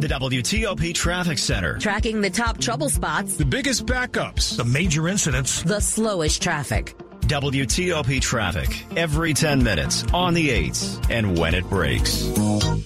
The 0.06 0.14
WTOP 0.14 0.94
Traffic 0.94 1.40
Center. 1.40 1.80
Tracking 1.80 2.22
the 2.22 2.30
top 2.30 2.60
trouble 2.60 2.90
spots, 2.90 3.38
the 3.38 3.46
biggest 3.46 3.88
backups, 3.88 4.56
the 4.56 4.64
major 4.64 5.08
incidents, 5.08 5.64
the 5.64 5.80
slowest 5.80 6.44
traffic. 6.44 6.96
WTOP 7.22 8.22
traffic 8.22 8.86
every 8.96 9.34
10 9.34 9.64
minutes 9.64 10.06
on 10.14 10.36
the 10.36 10.50
8s 10.50 11.10
and 11.10 11.40
when 11.40 11.56
it 11.56 11.68
breaks. 11.72 12.32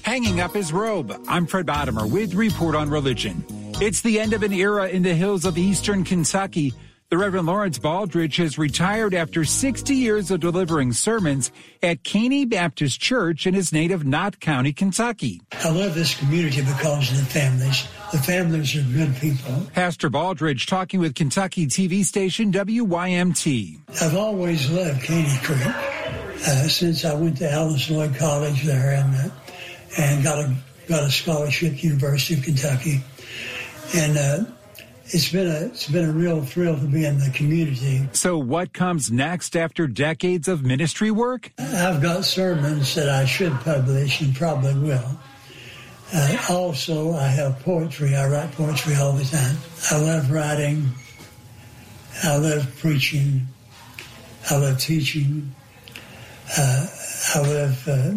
Hanging 0.03 0.39
up 0.39 0.53
his 0.53 0.71
robe. 0.71 1.13
I'm 1.27 1.45
Fred 1.45 1.65
Bottomer 1.65 2.09
with 2.09 2.35
Report 2.35 2.73
on 2.73 2.89
Religion. 2.89 3.43
It's 3.81 3.99
the 3.99 4.17
end 4.17 4.31
of 4.31 4.41
an 4.41 4.53
era 4.53 4.87
in 4.87 5.03
the 5.03 5.13
hills 5.13 5.43
of 5.43 5.57
eastern 5.57 6.05
Kentucky. 6.05 6.73
The 7.09 7.17
Reverend 7.17 7.47
Lawrence 7.47 7.79
Baldridge 7.79 8.37
has 8.37 8.59
retired 8.59 9.15
after 9.15 9.43
60 9.43 9.95
years 9.95 10.29
of 10.29 10.41
delivering 10.41 10.93
sermons 10.93 11.51
at 11.81 12.03
Caney 12.03 12.45
Baptist 12.45 13.01
Church 13.01 13.47
in 13.47 13.55
his 13.55 13.73
native 13.73 14.05
Knott 14.05 14.39
County, 14.39 14.73
Kentucky. 14.73 15.41
I 15.53 15.71
love 15.71 15.95
this 15.95 16.13
community 16.13 16.61
because 16.61 17.09
of 17.09 17.17
the 17.17 17.25
families. 17.25 17.87
The 18.11 18.19
families 18.19 18.75
are 18.75 18.83
good 18.83 19.15
people. 19.15 19.59
Pastor 19.73 20.11
Baldridge 20.11 20.67
talking 20.67 20.99
with 20.99 21.15
Kentucky 21.15 21.65
TV 21.65 22.05
station 22.05 22.51
WYMT. 22.51 23.79
I've 24.03 24.15
always 24.15 24.69
loved 24.69 25.01
Caney 25.01 25.35
Creek 25.41 25.65
uh, 25.65 26.67
since 26.67 27.05
I 27.05 27.15
went 27.15 27.37
to 27.37 27.51
Alice 27.51 27.89
Lloyd 27.89 28.13
College 28.17 28.63
there 28.65 28.91
and, 28.91 29.15
uh, 29.15 29.29
and 29.97 30.23
got 30.23 30.37
a 30.37 30.55
got 30.87 31.01
a 31.01 31.09
scholarship 31.09 31.83
University 31.83 32.35
of 32.35 32.43
Kentucky. 32.43 33.01
And 33.95 34.15
uh, 34.15 34.45
it's 35.11 35.31
been 35.31 35.47
a 35.47 35.65
it's 35.67 35.89
been 35.89 36.07
a 36.07 36.11
real 36.11 36.41
thrill 36.41 36.77
to 36.79 36.85
be 36.85 37.05
in 37.05 37.19
the 37.19 37.29
community. 37.31 38.07
So, 38.13 38.37
what 38.37 38.73
comes 38.73 39.11
next 39.11 39.55
after 39.55 39.87
decades 39.87 40.47
of 40.47 40.63
ministry 40.63 41.11
work? 41.11 41.51
I've 41.57 42.01
got 42.01 42.25
sermons 42.25 42.95
that 42.95 43.09
I 43.09 43.25
should 43.25 43.53
publish 43.61 44.21
and 44.21 44.35
probably 44.35 44.75
will. 44.75 45.19
Uh, 46.13 46.37
also, 46.49 47.13
I 47.13 47.27
have 47.27 47.59
poetry. 47.59 48.15
I 48.15 48.27
write 48.27 48.51
poetry 48.53 48.95
all 48.95 49.13
the 49.13 49.25
time. 49.25 49.57
I 49.91 49.97
love 49.97 50.31
writing. 50.31 50.89
I 52.23 52.37
love 52.37 52.75
preaching. 52.79 53.47
I 54.49 54.57
love 54.57 54.79
teaching. 54.79 55.53
Uh, 56.57 56.87
I 57.35 57.39
love 57.39 57.87
uh, 57.87 58.13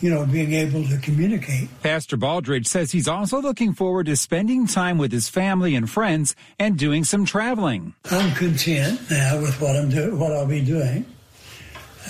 you 0.00 0.10
know, 0.10 0.24
being 0.24 0.52
able 0.54 0.84
to 0.84 0.98
communicate. 0.98 1.68
Pastor 1.82 2.16
Baldridge 2.16 2.66
says 2.66 2.92
he's 2.92 3.08
also 3.08 3.40
looking 3.40 3.74
forward 3.74 4.06
to 4.06 4.16
spending 4.16 4.66
time 4.66 4.98
with 4.98 5.12
his 5.12 5.28
family 5.28 5.74
and 5.74 5.88
friends 5.88 6.34
and 6.58 6.78
doing 6.78 7.04
some 7.04 7.24
traveling. 7.24 7.94
I'm 8.10 8.34
content 8.34 9.00
now 9.10 9.40
with 9.40 9.60
what 9.60 9.76
I'm 9.76 9.90
doing, 9.90 10.18
what 10.18 10.32
I'll 10.32 10.46
be 10.46 10.62
doing. 10.62 11.04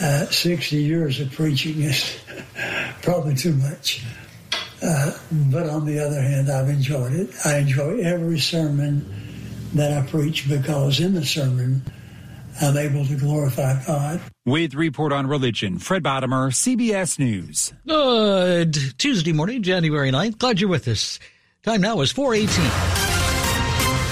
Uh, 0.00 0.26
60 0.26 0.76
years 0.76 1.20
of 1.20 1.32
preaching 1.32 1.82
is 1.82 2.18
probably 3.02 3.34
too 3.34 3.54
much. 3.54 4.04
Uh, 4.82 5.12
but 5.50 5.68
on 5.68 5.84
the 5.84 5.98
other 5.98 6.20
hand, 6.20 6.50
I've 6.50 6.68
enjoyed 6.68 7.12
it. 7.12 7.30
I 7.44 7.58
enjoy 7.58 7.98
every 7.98 8.38
sermon 8.38 9.04
that 9.74 9.92
I 9.92 10.06
preach 10.06 10.48
because 10.48 11.00
in 11.00 11.14
the 11.14 11.24
sermon, 11.24 11.82
I'm 12.60 12.76
able 12.76 13.06
to 13.06 13.16
glorify 13.16 13.82
God. 13.86 14.20
With 14.44 14.74
Report 14.74 15.12
on 15.12 15.26
Religion, 15.26 15.78
Fred 15.78 16.02
Bottomer, 16.02 16.50
CBS 16.52 17.18
News. 17.18 17.72
Good 17.86 18.98
Tuesday 18.98 19.32
morning, 19.32 19.62
January 19.62 20.10
9th. 20.10 20.38
Glad 20.38 20.60
you're 20.60 20.68
with 20.68 20.86
us. 20.86 21.18
Time 21.62 21.80
now 21.80 22.00
is 22.02 22.12
418. 22.12 22.70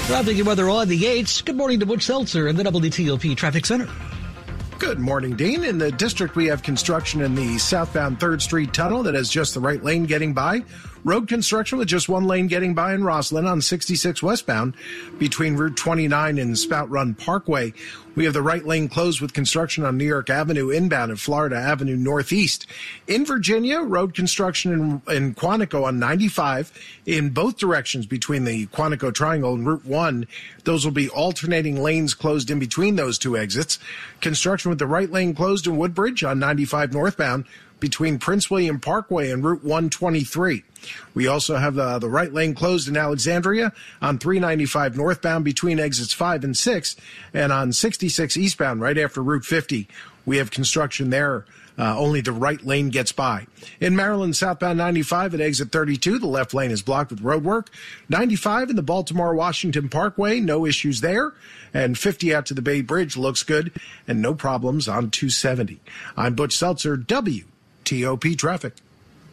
Traffic 0.06 0.38
and 0.38 0.46
weather 0.46 0.70
on 0.70 0.88
the 0.88 1.02
8th. 1.02 1.44
Good 1.44 1.56
morning 1.56 1.80
to 1.80 1.86
Butch 1.86 2.04
Seltzer 2.04 2.48
in 2.48 2.56
the 2.56 2.64
WTOP 2.64 3.36
Traffic 3.36 3.66
Center. 3.66 3.88
Good 4.78 5.00
morning, 5.00 5.34
Dean. 5.34 5.64
In 5.64 5.76
the 5.76 5.90
district, 5.90 6.36
we 6.36 6.46
have 6.46 6.62
construction 6.62 7.20
in 7.20 7.34
the 7.34 7.58
southbound 7.58 8.20
3rd 8.20 8.40
Street 8.40 8.72
tunnel 8.72 9.02
that 9.02 9.14
has 9.14 9.28
just 9.28 9.54
the 9.54 9.60
right 9.60 9.82
lane 9.82 10.06
getting 10.06 10.32
by. 10.32 10.62
Road 11.02 11.26
construction 11.26 11.78
with 11.78 11.88
just 11.88 12.08
one 12.08 12.24
lane 12.24 12.46
getting 12.46 12.74
by 12.74 12.94
in 12.94 13.00
Rosslyn 13.00 13.50
on 13.50 13.60
66 13.60 14.22
westbound 14.22 14.74
between 15.18 15.56
Route 15.56 15.76
29 15.76 16.38
and 16.38 16.56
Spout 16.56 16.88
Run 16.90 17.14
Parkway. 17.14 17.72
We 18.14 18.24
have 18.24 18.34
the 18.34 18.42
right 18.42 18.64
lane 18.64 18.88
closed 18.88 19.20
with 19.20 19.32
construction 19.32 19.84
on 19.84 19.96
New 19.96 20.04
York 20.04 20.28
Avenue 20.28 20.70
inbound 20.70 21.10
and 21.10 21.20
Florida 21.20 21.56
Avenue 21.56 21.96
Northeast. 21.96 22.66
In 23.06 23.24
Virginia, 23.24 23.80
road 23.80 24.14
construction 24.14 24.72
in, 24.72 25.14
in 25.14 25.34
Quantico 25.34 25.84
on 25.84 25.98
95 25.98 26.72
in 27.06 27.30
both 27.30 27.58
directions 27.58 28.06
between 28.06 28.44
the 28.44 28.66
Quantico 28.66 29.14
Triangle 29.14 29.54
and 29.54 29.66
Route 29.66 29.84
1. 29.84 30.26
Those 30.64 30.84
will 30.84 30.92
be 30.92 31.08
alternating 31.08 31.80
lanes 31.80 32.14
closed 32.14 32.50
in 32.50 32.58
between 32.58 32.96
those 32.96 33.18
two 33.18 33.36
exits. 33.36 33.78
Construction 34.20 34.70
with 34.70 34.78
the 34.78 34.86
right 34.86 35.10
lane 35.10 35.34
closed 35.34 35.66
in 35.66 35.76
Woodbridge 35.76 36.24
on 36.24 36.38
95 36.38 36.92
northbound 36.92 37.44
between 37.80 38.18
Prince 38.18 38.50
William 38.50 38.80
Parkway 38.80 39.30
and 39.30 39.44
Route 39.44 39.62
123. 39.62 40.64
We 41.14 41.26
also 41.26 41.56
have 41.56 41.74
the, 41.74 41.98
the 41.98 42.08
right 42.08 42.32
lane 42.32 42.54
closed 42.54 42.88
in 42.88 42.96
Alexandria 42.96 43.72
on 44.00 44.18
395 44.18 44.96
northbound 44.96 45.44
between 45.44 45.80
exits 45.80 46.12
5 46.12 46.44
and 46.44 46.56
6, 46.56 46.96
and 47.34 47.52
on 47.52 47.72
66 48.08 48.36
eastbound 48.36 48.80
right 48.80 48.96
after 48.96 49.22
Route 49.22 49.44
50. 49.44 49.86
We 50.24 50.38
have 50.38 50.50
construction 50.50 51.10
there. 51.10 51.44
Uh, 51.78 51.96
only 51.96 52.20
the 52.20 52.32
right 52.32 52.64
lane 52.64 52.88
gets 52.88 53.12
by. 53.12 53.46
In 53.80 53.94
Maryland, 53.94 54.34
southbound 54.34 54.78
95 54.78 55.34
at 55.34 55.40
exit 55.40 55.70
32, 55.70 56.18
the 56.18 56.26
left 56.26 56.52
lane 56.52 56.72
is 56.72 56.82
blocked 56.82 57.10
with 57.10 57.22
roadwork. 57.22 57.68
95 58.08 58.70
in 58.70 58.76
the 58.76 58.82
Baltimore 58.82 59.32
Washington 59.32 59.88
Parkway, 59.88 60.40
no 60.40 60.66
issues 60.66 61.02
there. 61.02 61.34
And 61.72 61.96
50 61.96 62.34
out 62.34 62.46
to 62.46 62.54
the 62.54 62.62
Bay 62.62 62.80
Bridge 62.80 63.16
looks 63.16 63.44
good 63.44 63.70
and 64.08 64.20
no 64.20 64.34
problems 64.34 64.88
on 64.88 65.10
270. 65.10 65.80
I'm 66.16 66.34
Butch 66.34 66.56
Seltzer, 66.56 66.96
WTOP 66.96 68.36
Traffic. 68.36 68.74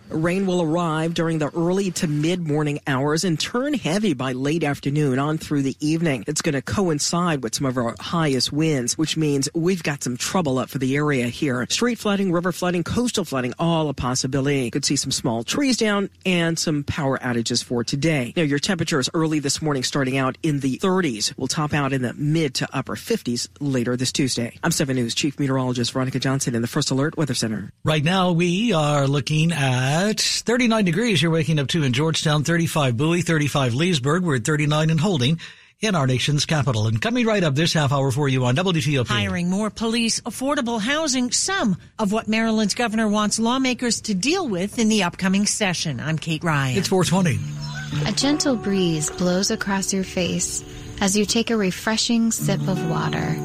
Rain 0.09 0.45
will 0.45 0.61
arrive 0.61 1.15
during 1.15 1.39
the 1.39 1.49
early 1.49 1.89
to 1.91 2.07
mid 2.07 2.47
morning 2.47 2.79
hours 2.85 3.23
and 3.23 3.39
turn 3.39 3.73
heavy 3.73 4.13
by 4.13 4.33
late 4.33 4.63
afternoon 4.63 5.17
on 5.17 5.39
through 5.39 5.63
the 5.63 5.75
evening. 5.79 6.23
It's 6.27 6.41
going 6.41 6.53
to 6.53 6.61
coincide 6.61 7.41
with 7.41 7.55
some 7.55 7.65
of 7.65 7.77
our 7.77 7.95
highest 7.99 8.53
winds, 8.53 8.97
which 8.97 9.17
means 9.17 9.49
we've 9.55 9.81
got 9.81 10.03
some 10.03 10.15
trouble 10.15 10.59
up 10.59 10.69
for 10.69 10.77
the 10.77 10.95
area 10.95 11.27
here. 11.27 11.65
Street 11.69 11.97
flooding, 11.97 12.31
river 12.31 12.51
flooding, 12.51 12.83
coastal 12.83 13.25
flooding, 13.25 13.53
all 13.57 13.89
a 13.89 13.93
possibility. 13.95 14.69
Could 14.69 14.85
see 14.85 14.95
some 14.95 15.11
small 15.11 15.43
trees 15.43 15.75
down 15.75 16.09
and 16.25 16.57
some 16.59 16.83
power 16.83 17.17
outages 17.17 17.63
for 17.63 17.83
today. 17.83 18.31
Now, 18.35 18.43
your 18.43 18.59
temperatures 18.59 19.09
early 19.13 19.39
this 19.39 19.61
morning 19.61 19.83
starting 19.83 20.17
out 20.17 20.37
in 20.43 20.59
the 20.59 20.77
30s 20.77 21.35
will 21.37 21.47
top 21.47 21.73
out 21.73 21.93
in 21.93 22.03
the 22.03 22.13
mid 22.13 22.53
to 22.55 22.69
upper 22.71 22.95
50s 22.95 23.47
later 23.59 23.97
this 23.97 24.11
Tuesday. 24.11 24.57
I'm 24.63 24.71
7 24.71 24.95
News 24.95 25.15
Chief 25.15 25.39
Meteorologist 25.39 25.93
Veronica 25.93 26.19
Johnson 26.19 26.53
in 26.53 26.61
the 26.61 26.67
First 26.67 26.91
Alert 26.91 27.17
Weather 27.17 27.33
Center. 27.33 27.71
Right 27.83 28.03
now, 28.03 28.33
we 28.33 28.71
are 28.71 29.07
looking 29.07 29.51
at 29.51 29.94
at 29.95 30.19
39 30.19 30.83
degrees. 30.83 31.21
You're 31.21 31.31
waking 31.31 31.57
up 31.57 31.67
to 31.69 31.83
in 31.83 31.93
Georgetown, 31.93 32.43
35 32.43 32.97
Bowie, 32.97 33.21
35 33.21 33.73
Leesburg. 33.75 34.23
We're 34.23 34.35
at 34.35 34.43
39 34.43 34.89
and 34.89 34.99
holding 34.99 35.39
in 35.79 35.95
our 35.95 36.05
nation's 36.05 36.45
capital. 36.45 36.87
And 36.87 37.01
coming 37.01 37.25
right 37.25 37.43
up 37.43 37.55
this 37.55 37.71
half 37.73 37.93
hour 37.93 38.11
for 38.11 38.27
you 38.27 38.43
on 38.45 38.55
WTOP. 38.57 39.07
Hiring 39.07 39.49
more 39.49 39.69
police, 39.69 40.19
affordable 40.21 40.81
housing, 40.81 41.31
some 41.31 41.77
of 41.97 42.11
what 42.11 42.27
Maryland's 42.27 42.75
governor 42.75 43.07
wants 43.07 43.39
lawmakers 43.39 44.01
to 44.01 44.13
deal 44.13 44.47
with 44.47 44.79
in 44.79 44.89
the 44.89 45.03
upcoming 45.03 45.45
session. 45.45 46.01
I'm 46.01 46.17
Kate 46.17 46.43
Ryan. 46.43 46.77
It's 46.77 46.89
420. 46.89 48.09
A 48.09 48.11
gentle 48.11 48.57
breeze 48.57 49.09
blows 49.09 49.49
across 49.49 49.93
your 49.93 50.03
face 50.03 50.63
as 50.99 51.15
you 51.15 51.25
take 51.25 51.49
a 51.51 51.57
refreshing 51.57 52.31
sip 52.31 52.67
of 52.67 52.89
water, 52.89 53.35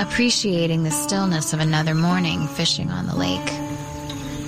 appreciating 0.00 0.82
the 0.82 0.90
stillness 0.90 1.52
of 1.52 1.60
another 1.60 1.94
morning 1.94 2.48
fishing 2.48 2.90
on 2.90 3.06
the 3.06 3.14
lake. 3.14 3.67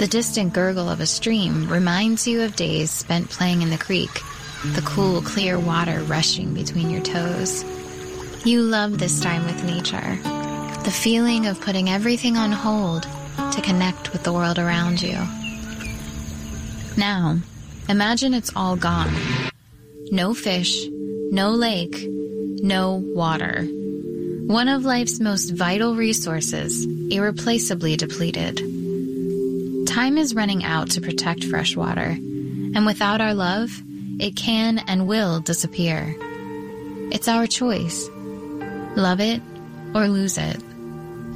The 0.01 0.09
distant 0.09 0.55
gurgle 0.55 0.89
of 0.89 1.01
a 1.01 1.07
stream 1.07 1.69
reminds 1.69 2.27
you 2.27 2.41
of 2.41 2.57
days 2.57 2.91
spent 2.91 3.29
playing 3.29 3.61
in 3.61 3.69
the 3.69 3.77
creek, 3.77 4.23
the 4.65 4.81
cool, 4.81 5.21
clear 5.21 5.59
water 5.59 6.03
rushing 6.05 6.55
between 6.55 6.89
your 6.89 7.03
toes. 7.03 7.63
You 8.47 8.63
love 8.63 8.99
this 8.99 9.21
time 9.21 9.45
with 9.45 9.63
nature, 9.63 10.19
the 10.85 10.91
feeling 10.91 11.47
of 11.47 11.61
putting 11.61 11.91
everything 11.91 12.39
on 12.39 12.51
hold 12.51 13.03
to 13.53 13.61
connect 13.61 14.15
with 14.15 14.23
the 14.23 14.33
world 14.33 14.59
around 14.59 15.03
you. 15.03 15.19
Now, 16.97 17.39
imagine 17.87 18.33
it's 18.33 18.57
all 18.57 18.77
gone. 18.77 19.15
No 20.11 20.33
fish, 20.33 20.87
no 21.31 21.51
lake, 21.51 22.07
no 22.09 23.05
water. 23.05 23.65
One 24.47 24.69
of 24.69 24.87
life's 24.87 25.21
most 25.21 25.51
vital 25.51 25.95
resources, 25.95 26.87
irreplaceably 27.11 27.99
depleted. 27.99 28.80
Time 29.91 30.17
is 30.19 30.35
running 30.37 30.63
out 30.63 30.91
to 30.91 31.01
protect 31.01 31.43
freshwater, 31.43 32.11
and 32.11 32.87
without 32.87 33.21
our 33.21 33.35
love, 33.35 33.83
it 34.21 34.37
can 34.37 34.79
and 34.79 35.09
will 35.09 35.41
disappear. 35.41 36.15
It's 37.11 37.27
our 37.27 37.49
choice. 37.49 38.09
Love 38.95 39.19
it 39.19 39.43
or 39.93 40.07
lose 40.07 40.39
it. 40.39 40.63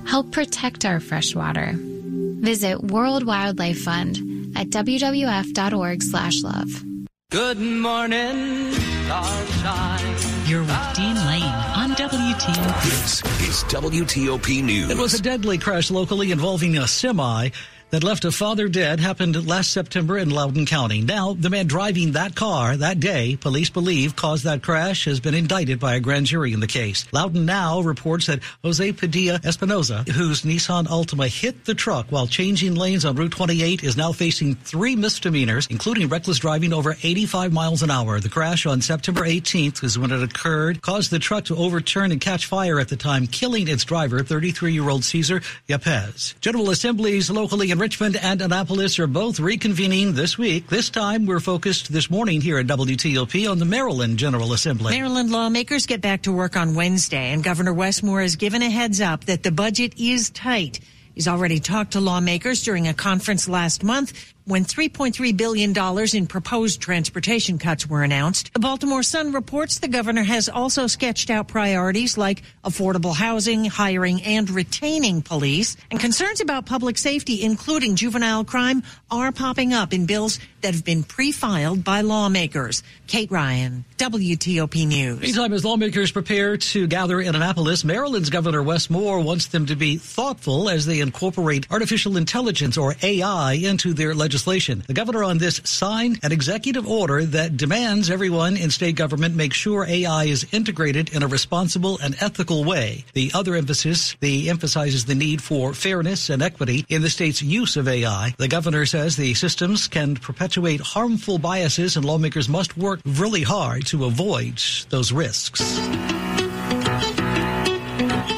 Help 0.07 0.31
protect 0.31 0.85
our 0.85 1.01
freshwater. 1.01 1.73
Visit 1.75 2.81
World 2.81 3.27
Wildlife 3.27 3.83
Fund 3.83 4.57
at 4.57 4.69
wwf.org/love. 4.69 6.85
Good 7.33 7.59
morning, 7.59 8.73
sunshine. 9.09 10.17
You're 10.47 10.61
with 10.61 10.95
Dean 10.95 11.17
Lane 11.27 11.43
on 11.43 11.91
WTOP. 11.97 12.85
This 12.85 13.21
is 13.49 13.65
WTOP 13.65 14.63
News. 14.63 14.91
It 14.91 14.97
was 14.97 15.15
a 15.15 15.21
deadly 15.21 15.59
crash 15.59 15.91
locally 15.91 16.31
involving 16.31 16.79
a 16.79 16.87
semi 16.87 17.51
that 17.95 18.03
left 18.03 18.25
a 18.25 18.33
father 18.33 18.67
dead 18.67 18.99
happened 18.99 19.47
last 19.47 19.71
September 19.71 20.19
in 20.19 20.29
Loudoun 20.29 20.67
County. 20.67 21.01
Now, 21.01 21.33
the 21.33 21.49
man 21.49 21.69
driving 21.69 22.11
that 22.13 22.35
car 22.35 22.77
that 22.77 22.99
day, 22.99 23.37
police 23.37 23.71
believe 23.71 24.17
caused 24.17 24.43
that 24.43 24.65
crash, 24.65 25.05
has 25.05 25.21
been 25.21 25.33
indicted 25.33 25.79
by 25.79 25.95
a 25.95 26.01
grand 26.01 26.27
jury 26.27 26.53
in 26.53 26.59
the 26.59 26.67
case. 26.67 27.07
Loudoun 27.13 27.47
now 27.47 27.83
reports 27.83 28.27
that 28.27 28.41
Jose 28.65 28.91
Padilla 28.95 29.39
Espinoza, 29.39 30.09
whose 30.09 30.43
Nissan 30.43 30.87
Altima 30.87 31.29
hit 31.29 31.67
the 31.67 31.75
truck 31.77 32.07
while 32.11 32.27
changing 32.27 32.75
lanes 32.75 33.05
on 33.05 33.15
Route 33.15 33.31
28, 33.31 33.85
is 33.85 33.97
now 33.97 34.11
facing 34.11 34.57
three 34.57 34.97
misdemeanors, 34.97 35.69
including 35.69 36.09
reckless 36.09 36.41
driving 36.41 36.73
over 36.73 36.97
85 37.01 37.53
miles 37.53 37.85
an 37.85 37.93
hour. 37.93 38.19
The 38.19 38.29
crash 38.29 38.67
on 38.67 38.81
September 38.81 39.21
18th 39.21 39.85
is 39.85 39.97
when 39.97 40.11
it 40.11 40.21
occurred, 40.21 40.83
caused 40.83 41.13
the 41.13 41.21
truck 41.21 41.45
to 41.45 41.57
overturn 41.57 42.11
and 42.11 42.21
catch 42.21 42.47
fire 42.47 42.81
at 42.81 42.89
the 42.89 42.97
time, 42.97 43.29
killing 43.29 43.69
its 43.69 43.85
driver, 43.85 44.19
33-year-old 44.19 45.05
Cesar 45.05 45.43
Yapez. 45.69 46.35
General 46.41 46.71
assemblies 46.71 47.31
locally 47.31 47.71
in 47.71 47.84
Richmond 47.85 48.17
and 48.17 48.41
Annapolis 48.41 48.99
are 48.99 49.07
both 49.07 49.37
reconvening 49.37 50.13
this 50.13 50.39
week. 50.39 50.69
This 50.69 50.89
time, 50.89 51.27
we're 51.27 51.39
focused 51.39 51.93
this 51.93 52.09
morning 52.09 52.41
here 52.41 52.57
at 52.57 52.67
WTOP 52.67 53.51
on 53.51 53.59
the 53.59 53.67
Maryland 53.67 54.17
General 54.17 54.55
Assembly. 54.55 54.95
Maryland 54.95 55.31
lawmakers 55.31 55.85
get 55.85 56.01
back 56.01 56.23
to 56.23 56.33
work 56.33 56.57
on 56.57 56.75
Wednesday, 56.75 57.31
and 57.31 57.45
Governor 57.45 57.75
Wes 57.75 58.03
Moore 58.03 58.23
has 58.23 58.37
given 58.37 58.63
a 58.63 58.71
heads 58.71 59.03
up 59.03 59.27
that 59.27 59.43
the 59.43 59.53
budget 59.53 60.01
is 60.01 60.31
tight. 60.31 60.81
He's 61.15 61.29
already 61.29 61.61
talked 61.61 61.93
to 61.93 62.01
lawmakers 62.01 62.65
during 62.65 62.89
a 62.89 62.95
conference 62.95 63.51
last 63.51 63.85
month 63.85 64.34
when 64.47 64.65
$3.3 64.65 65.37
billion 65.37 65.75
in 66.15 66.27
proposed 66.27 66.81
transportation 66.81 67.59
cuts 67.59 67.87
were 67.87 68.03
announced. 68.03 68.53
The 68.53 68.61
Baltimore 68.61 69.03
Sun 69.03 69.33
reports 69.33 69.79
the 69.79 69.89
governor 69.89 70.23
has 70.23 70.49
also 70.49 70.87
sketched 70.87 71.31
out 71.31 71.49
priorities 71.49 72.19
like 72.19 72.43
affordable 72.63 73.15
housing, 73.15 73.65
hiring, 73.65 74.23
and 74.23 74.51
retaining 74.51 75.23
police. 75.23 75.77
And 75.91 75.99
concerns 75.99 76.41
about 76.41 76.67
public 76.67 76.99
safety, 76.99 77.43
including 77.43 77.97
juvenile 77.97 78.45
crime, 78.45 78.83
are 79.11 79.33
popping 79.33 79.73
up 79.73 79.95
in 79.95 80.05
bills 80.07 80.39
that 80.61 80.75
have 80.75 80.85
been 80.85 81.05
pre-filed 81.05 81.83
by 81.85 82.03
lawmakers. 82.03 82.83
Kate 83.07 83.31
Ryan, 83.31 83.85
WTOP 83.97 84.87
News. 84.87 85.21
Meantime, 85.21 85.53
as 85.53 85.65
lawmakers 85.65 86.11
prepare 86.11 86.57
to 86.57 86.87
gather 86.87 87.21
in 87.21 87.35
Annapolis, 87.35 87.85
Maryland's 87.85 88.31
Governor 88.31 88.63
Wes 88.63 88.91
Moore 88.91 89.21
wants 89.21 89.47
them 89.47 89.67
to 89.67 89.77
be 89.77 89.97
thoughtful 89.97 90.69
as 90.69 90.87
they 90.87 91.01
incorporate 91.01 91.67
artificial 91.71 92.17
intelligence 92.17 92.77
or 92.77 92.95
AI 93.03 93.55
into 93.55 93.93
their 93.93 94.15
legislation 94.15 94.34
legislation. 94.35 94.83
The 94.89 94.95
governor 94.95 95.23
on 95.23 95.39
this 95.39 95.61
signed 95.63 96.19
an 96.25 96.33
executive 96.33 96.89
order 96.89 97.25
that 97.25 97.57
demands 97.57 98.11
everyone 98.11 98.57
in 98.57 98.71
state 98.71 98.97
government 98.97 99.37
make 99.37 99.55
sure 99.55 99.87
AI 99.87 100.25
is 100.25 100.45
integrated 100.51 101.15
in 101.15 101.23
a 101.23 101.29
responsible 101.29 102.01
and 102.03 102.17
ethical 102.21 102.65
way. 102.65 103.05
The 103.13 103.31
other 103.33 103.55
emphasis, 103.55 104.17
the 104.19 104.51
emphasizes 104.51 105.05
the 105.05 105.15
need 105.15 105.41
for 105.41 105.73
fairness 105.73 106.31
and 106.31 106.43
equity 106.43 106.85
in 106.89 107.03
the 107.03 107.11
state's 107.11 107.43
use 107.43 107.77
of 107.77 107.87
AI. 107.87 108.35
The 108.37 108.49
governor 108.49 108.87
says 108.87 109.15
the 109.15 109.35
systems 109.35 109.87
can 109.87 110.17
perpetuate 110.17 110.81
harmful 110.81 111.39
biases 111.39 111.97
and 111.97 112.05
lawmakers 112.05 112.49
must 112.49 112.77
work 112.77 112.99
really 113.07 113.43
hard 113.43 113.87
to 113.87 114.05
avoid 114.05 114.61
those 114.91 115.13
risks. 115.13 115.63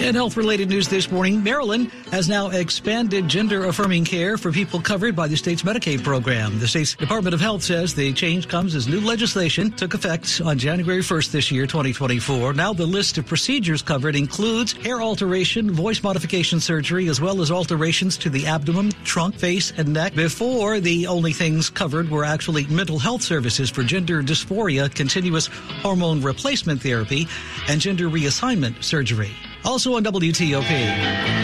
In 0.07 0.15
health 0.15 0.37
related 0.37 0.69
news 0.69 0.87
this 0.87 1.11
morning, 1.11 1.43
Maryland 1.43 1.91
has 2.13 2.29
now 2.29 2.51
expanded 2.51 3.27
gender 3.27 3.65
affirming 3.65 4.05
care 4.05 4.39
for 4.39 4.53
people 4.53 4.81
covered 4.81 5.17
by 5.17 5.27
the 5.27 5.35
state's 5.35 5.63
Medicaid 5.63 6.05
program. 6.05 6.61
The 6.61 6.69
state's 6.69 6.95
Department 6.95 7.35
of 7.35 7.41
Health 7.41 7.65
says 7.65 7.93
the 7.93 8.13
change 8.13 8.47
comes 8.47 8.77
as 8.77 8.87
new 8.87 9.01
legislation 9.01 9.73
took 9.73 9.95
effect 9.95 10.41
on 10.45 10.59
January 10.59 11.01
1st 11.01 11.33
this 11.33 11.51
year, 11.51 11.67
2024. 11.67 12.53
Now 12.53 12.73
the 12.73 12.87
list 12.87 13.19
of 13.19 13.27
procedures 13.27 13.83
covered 13.83 14.15
includes 14.15 14.75
hair 14.75 15.03
alteration, 15.03 15.73
voice 15.73 16.01
modification 16.01 16.61
surgery, 16.61 17.09
as 17.09 17.21
well 17.21 17.43
as 17.43 17.51
alterations 17.51 18.17
to 18.19 18.31
the 18.31 18.47
abdomen, 18.47 18.93
trunk, 19.03 19.35
face, 19.35 19.73
and 19.77 19.93
neck. 19.93 20.15
Before, 20.15 20.79
the 20.79 21.09
only 21.09 21.33
things 21.33 21.69
covered 21.69 22.09
were 22.09 22.25
actually 22.25 22.65
mental 22.69 23.01
health 23.01 23.23
services 23.23 23.71
for 23.71 23.83
gender 23.83 24.23
dysphoria, 24.23 24.89
continuous 24.95 25.49
hormone 25.83 26.23
replacement 26.23 26.81
therapy, 26.81 27.27
and 27.67 27.81
gender 27.81 28.09
reassignment 28.09 28.85
surgery. 28.85 29.33
Also 29.67 29.97
on 29.97 30.05
WTOP. 30.05 31.43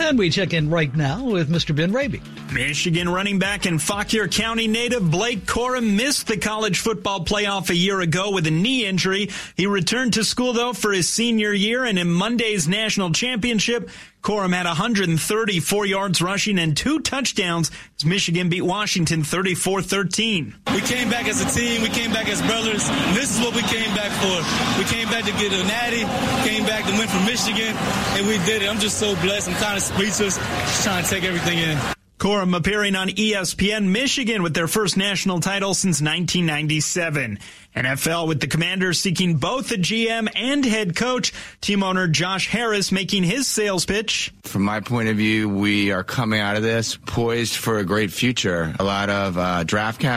And 0.00 0.16
we 0.16 0.30
check 0.30 0.54
in 0.54 0.70
right 0.70 0.94
now 0.94 1.24
with 1.24 1.50
Mr. 1.50 1.74
Ben 1.74 1.90
Raby. 1.90 2.22
Michigan 2.52 3.08
running 3.08 3.38
back 3.38 3.66
and 3.66 3.80
Fauquier 3.80 4.26
County 4.28 4.66
native 4.66 5.08
Blake 5.10 5.46
Corum 5.46 5.96
missed 5.96 6.26
the 6.26 6.36
college 6.36 6.80
football 6.80 7.24
playoff 7.24 7.70
a 7.70 7.74
year 7.74 8.00
ago 8.00 8.32
with 8.32 8.46
a 8.46 8.50
knee 8.50 8.84
injury. 8.84 9.30
He 9.56 9.66
returned 9.66 10.14
to 10.14 10.24
school 10.24 10.52
though 10.52 10.72
for 10.72 10.92
his 10.92 11.08
senior 11.08 11.52
year 11.52 11.84
and 11.84 11.98
in 11.98 12.10
Monday's 12.10 12.66
national 12.66 13.12
championship, 13.12 13.90
Corum 14.22 14.52
had 14.52 14.66
134 14.66 15.86
yards 15.86 16.20
rushing 16.20 16.58
and 16.58 16.76
two 16.76 17.00
touchdowns 17.00 17.70
as 17.96 18.04
Michigan 18.04 18.48
beat 18.48 18.62
Washington 18.62 19.22
34-13. 19.22 20.54
We 20.74 20.80
came 20.82 21.08
back 21.08 21.26
as 21.26 21.40
a 21.40 21.58
team. 21.58 21.80
We 21.82 21.88
came 21.88 22.12
back 22.12 22.28
as 22.28 22.42
brothers. 22.42 22.86
And 22.88 23.16
this 23.16 23.34
is 23.34 23.40
what 23.44 23.54
we 23.54 23.62
came 23.62 23.94
back 23.94 24.12
for. 24.20 24.78
We 24.78 24.84
came 24.84 25.08
back 25.08 25.24
to 25.24 25.32
get 25.32 25.52
a 25.52 25.64
natty, 25.64 26.04
came 26.48 26.66
back 26.66 26.84
to 26.84 26.92
win 26.92 27.08
for 27.08 27.24
Michigan, 27.24 27.74
and 28.18 28.26
we 28.26 28.36
did 28.44 28.62
it. 28.62 28.68
I'm 28.68 28.78
just 28.78 28.98
so 28.98 29.14
blessed. 29.22 29.48
I'm 29.48 29.54
kind 29.54 29.76
of 29.76 29.82
speechless, 29.82 30.36
just 30.36 30.84
trying 30.84 31.04
to 31.04 31.08
take 31.08 31.24
everything 31.24 31.58
in. 31.58 31.78
Corum 32.20 32.54
appearing 32.54 32.96
on 32.96 33.08
ESPN 33.08 33.88
Michigan 33.88 34.42
with 34.42 34.52
their 34.52 34.68
first 34.68 34.98
national 34.98 35.40
title 35.40 35.72
since 35.72 36.02
1997. 36.02 37.38
NFL 37.74 38.28
with 38.28 38.40
the 38.40 38.46
Commanders 38.46 39.00
seeking 39.00 39.36
both 39.36 39.70
a 39.70 39.76
GM 39.76 40.28
and 40.34 40.62
head 40.64 40.96
coach. 40.96 41.32
Team 41.60 41.82
owner 41.82 42.08
Josh 42.08 42.48
Harris 42.48 42.92
making 42.92 43.22
his 43.22 43.46
sales 43.46 43.86
pitch. 43.86 44.34
From 44.42 44.62
my 44.62 44.80
point 44.80 45.08
of 45.08 45.16
view, 45.16 45.48
we 45.48 45.92
are 45.92 46.04
coming 46.04 46.40
out 46.40 46.56
of 46.56 46.62
this 46.62 46.98
poised 47.06 47.54
for 47.56 47.78
a 47.78 47.84
great 47.84 48.12
future. 48.12 48.74
A 48.78 48.84
lot 48.84 49.08
of 49.08 49.38
uh, 49.38 49.64
draft. 49.64 50.00